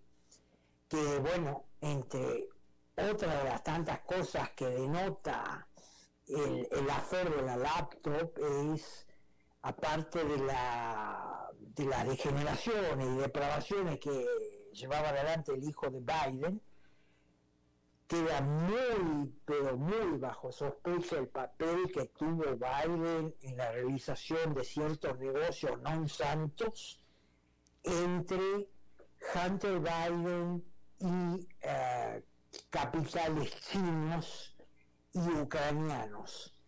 [0.89, 2.49] que bueno, entre
[2.97, 5.67] otras de las tantas cosas que denota
[6.27, 8.37] el, el de la laptop
[8.73, 9.07] es,
[9.61, 11.38] aparte de la,
[11.79, 14.25] de las degeneraciones y depravaciones que
[14.73, 16.61] llevaba adelante el hijo de Biden,
[18.07, 24.63] queda muy, pero muy bajo sospecha el papel que tuvo Biden en la realización de
[24.63, 26.99] ciertos negocios no santos
[27.83, 28.67] entre
[29.33, 30.63] Hunter Biden
[30.99, 32.23] y eh,
[32.69, 34.55] capitales chinos
[35.13, 36.58] y ucranianos.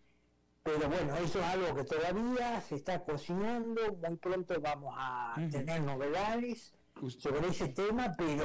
[0.62, 5.82] Pero bueno, eso es algo que todavía se está cocinando, muy pronto vamos a tener
[5.82, 6.72] novedades
[7.18, 8.44] sobre ese tema, pero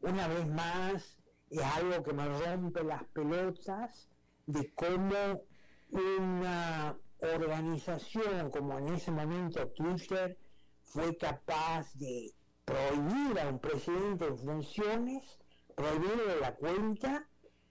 [0.00, 1.18] una vez más
[1.50, 4.08] es algo que me rompe las pelotas
[4.46, 5.42] de cómo
[5.90, 10.38] una organización como en ese momento Twitter
[10.82, 12.32] fue capaz de
[12.64, 15.38] prohibir a un presidente en funciones,
[15.74, 17.26] prohibirle la cuenta,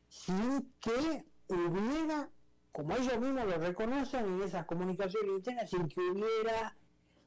[0.07, 2.30] sin que hubiera,
[2.78, 6.78] como ellos mismos lo reconocen en esas comunicaciones internas, sin que hubiera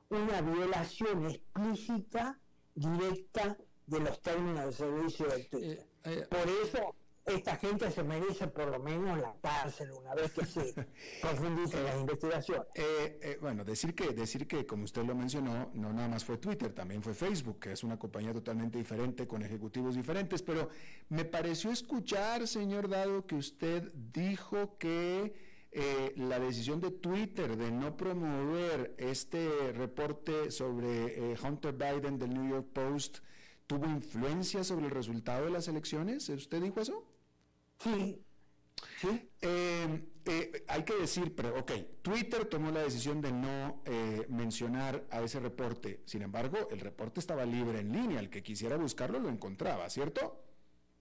[0.09, 2.39] una violación explícita,
[2.77, 5.49] directa de los términos de servicio de.
[5.51, 6.95] Eh, eh, por eso
[7.25, 10.75] esta gente se merece por lo menos la cárcel una vez que se
[11.21, 12.65] profundice la investigación.
[12.75, 16.73] Eh, bueno, decir que, decir que, como usted lo mencionó, no nada más fue Twitter,
[16.73, 20.69] también fue Facebook, que es una compañía totalmente diferente, con ejecutivos diferentes, pero
[21.09, 25.51] me pareció escuchar, señor Dado, que usted dijo que
[26.17, 32.67] la decisión de Twitter de no promover este reporte sobre Hunter Biden del New York
[32.73, 33.19] Post
[33.71, 36.29] tuvo influencia sobre el resultado de las elecciones?
[36.29, 37.05] ¿Usted dijo eso?
[37.83, 38.25] Sí.
[38.99, 39.31] ¿Sí?
[39.41, 41.73] Eh, eh, hay que decir, pero ok,
[42.03, 46.03] Twitter tomó la decisión de no eh, mencionar a ese reporte.
[46.07, 48.21] Sin embargo, el reporte estaba libre en línea.
[48.21, 50.45] El que quisiera buscarlo lo encontraba, ¿cierto?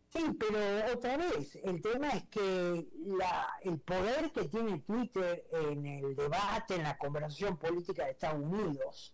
[0.10, 5.86] Sí, pero otra vez, el tema es que la, el poder que tiene Twitter en
[5.86, 9.14] el debate, en la conversación política de Estados Unidos,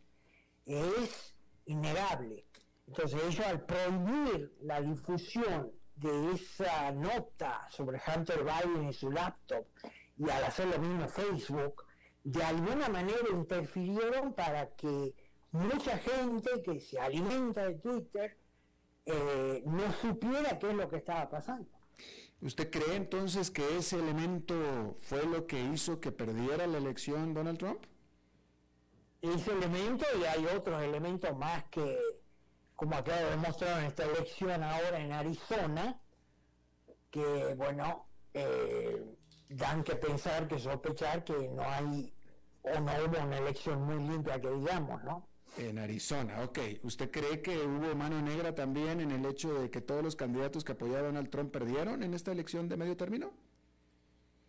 [0.65, 1.35] es
[1.65, 2.45] innegable.
[2.87, 5.71] Entonces ellos al prohibir la difusión
[6.05, 9.65] de esa nota sobre Hunter Biden y su laptop
[10.17, 11.83] y al hacer lo mismo Facebook,
[12.23, 15.13] de alguna manera interfirieron para que
[15.51, 18.37] mucha gente que se alimenta de Twitter
[19.05, 21.69] eh, no supiera qué es lo que estaba pasando.
[22.41, 27.57] ¿Usted cree entonces que ese elemento fue lo que hizo que perdiera la elección Donald
[27.57, 27.83] Trump?
[29.21, 31.97] Ese elemento y hay otros elementos más que
[32.75, 35.99] como acaba de demostrar en esta elección ahora en Arizona,
[37.09, 39.03] que bueno, eh,
[39.49, 42.13] dan que pensar, que sospechar que no hay
[42.63, 45.27] o no hubo una elección muy limpia que digamos, ¿no?
[45.57, 46.59] En Arizona, ok.
[46.83, 50.65] ¿Usted cree que hubo mano negra también en el hecho de que todos los candidatos
[50.65, 53.31] que apoyaron al Trump perdieron en esta elección de medio término?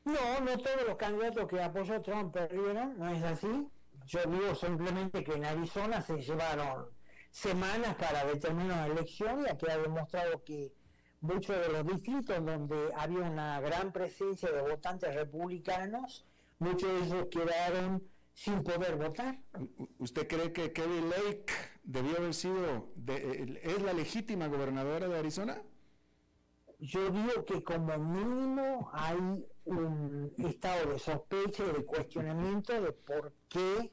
[0.05, 3.68] No, no todos los candidatos que apoyó Trump perdieron, no es así.
[4.07, 6.87] Yo digo simplemente que en Arizona se llevaron
[7.37, 10.72] semanas para determinar la elección y aquí ha demostrado que
[11.20, 16.24] muchos de los distritos donde había una gran presencia de votantes republicanos,
[16.59, 19.39] muchos de ellos quedaron sin poder votar.
[19.99, 25.62] ¿Usted cree que Kevin Lake debió haber sido, es la legítima gobernadora de Arizona?
[26.78, 33.34] Yo digo que como mínimo hay un estado de sospecha y de cuestionamiento de por
[33.49, 33.93] qué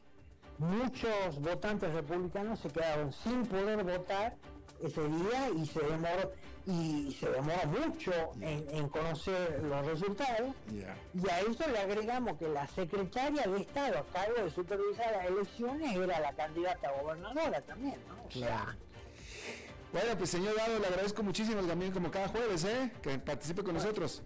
[0.63, 4.35] muchos votantes republicanos se quedaron sin poder votar
[4.81, 6.31] ese día y se demoró
[6.65, 12.65] y se demoró mucho en, conocer los resultados y a eso le agregamos que la
[12.67, 17.95] secretaria de Estado a cargo de supervisar las elecciones era la candidata a gobernadora también,
[18.07, 18.27] ¿no?
[18.29, 18.73] claro.
[19.91, 22.91] bueno, pues señor Dado, le agradezco muchísimo también como cada jueves, ¿eh?
[23.01, 24.23] Que participe con nosotros.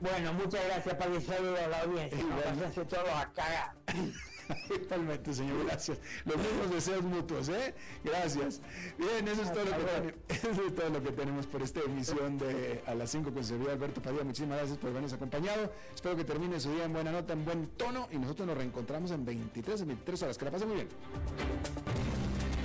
[0.00, 2.24] Bueno, muchas gracias para el saludo a la audiencia.
[2.56, 3.72] Gracias todos a cagar.
[4.82, 5.98] Igualmente, señor, gracias.
[6.24, 7.74] Los mismos deseos mutuos, ¿eh?
[8.04, 8.60] Gracias.
[8.96, 12.38] Bien, eso es, todo lo que eso es todo lo que tenemos por esta emisión
[12.38, 14.24] de A las 5 con servidor Alberto Padilla.
[14.24, 15.72] Muchísimas gracias por habernos acompañado.
[15.94, 19.10] Espero que termine su día en buena nota, en buen tono y nosotros nos reencontramos
[19.10, 20.38] en 23, en 23 horas.
[20.38, 20.88] Que la pasen muy bien.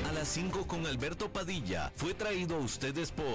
[0.08, 3.26] A las 5 con Alberto Padilla fue traído a ustedes por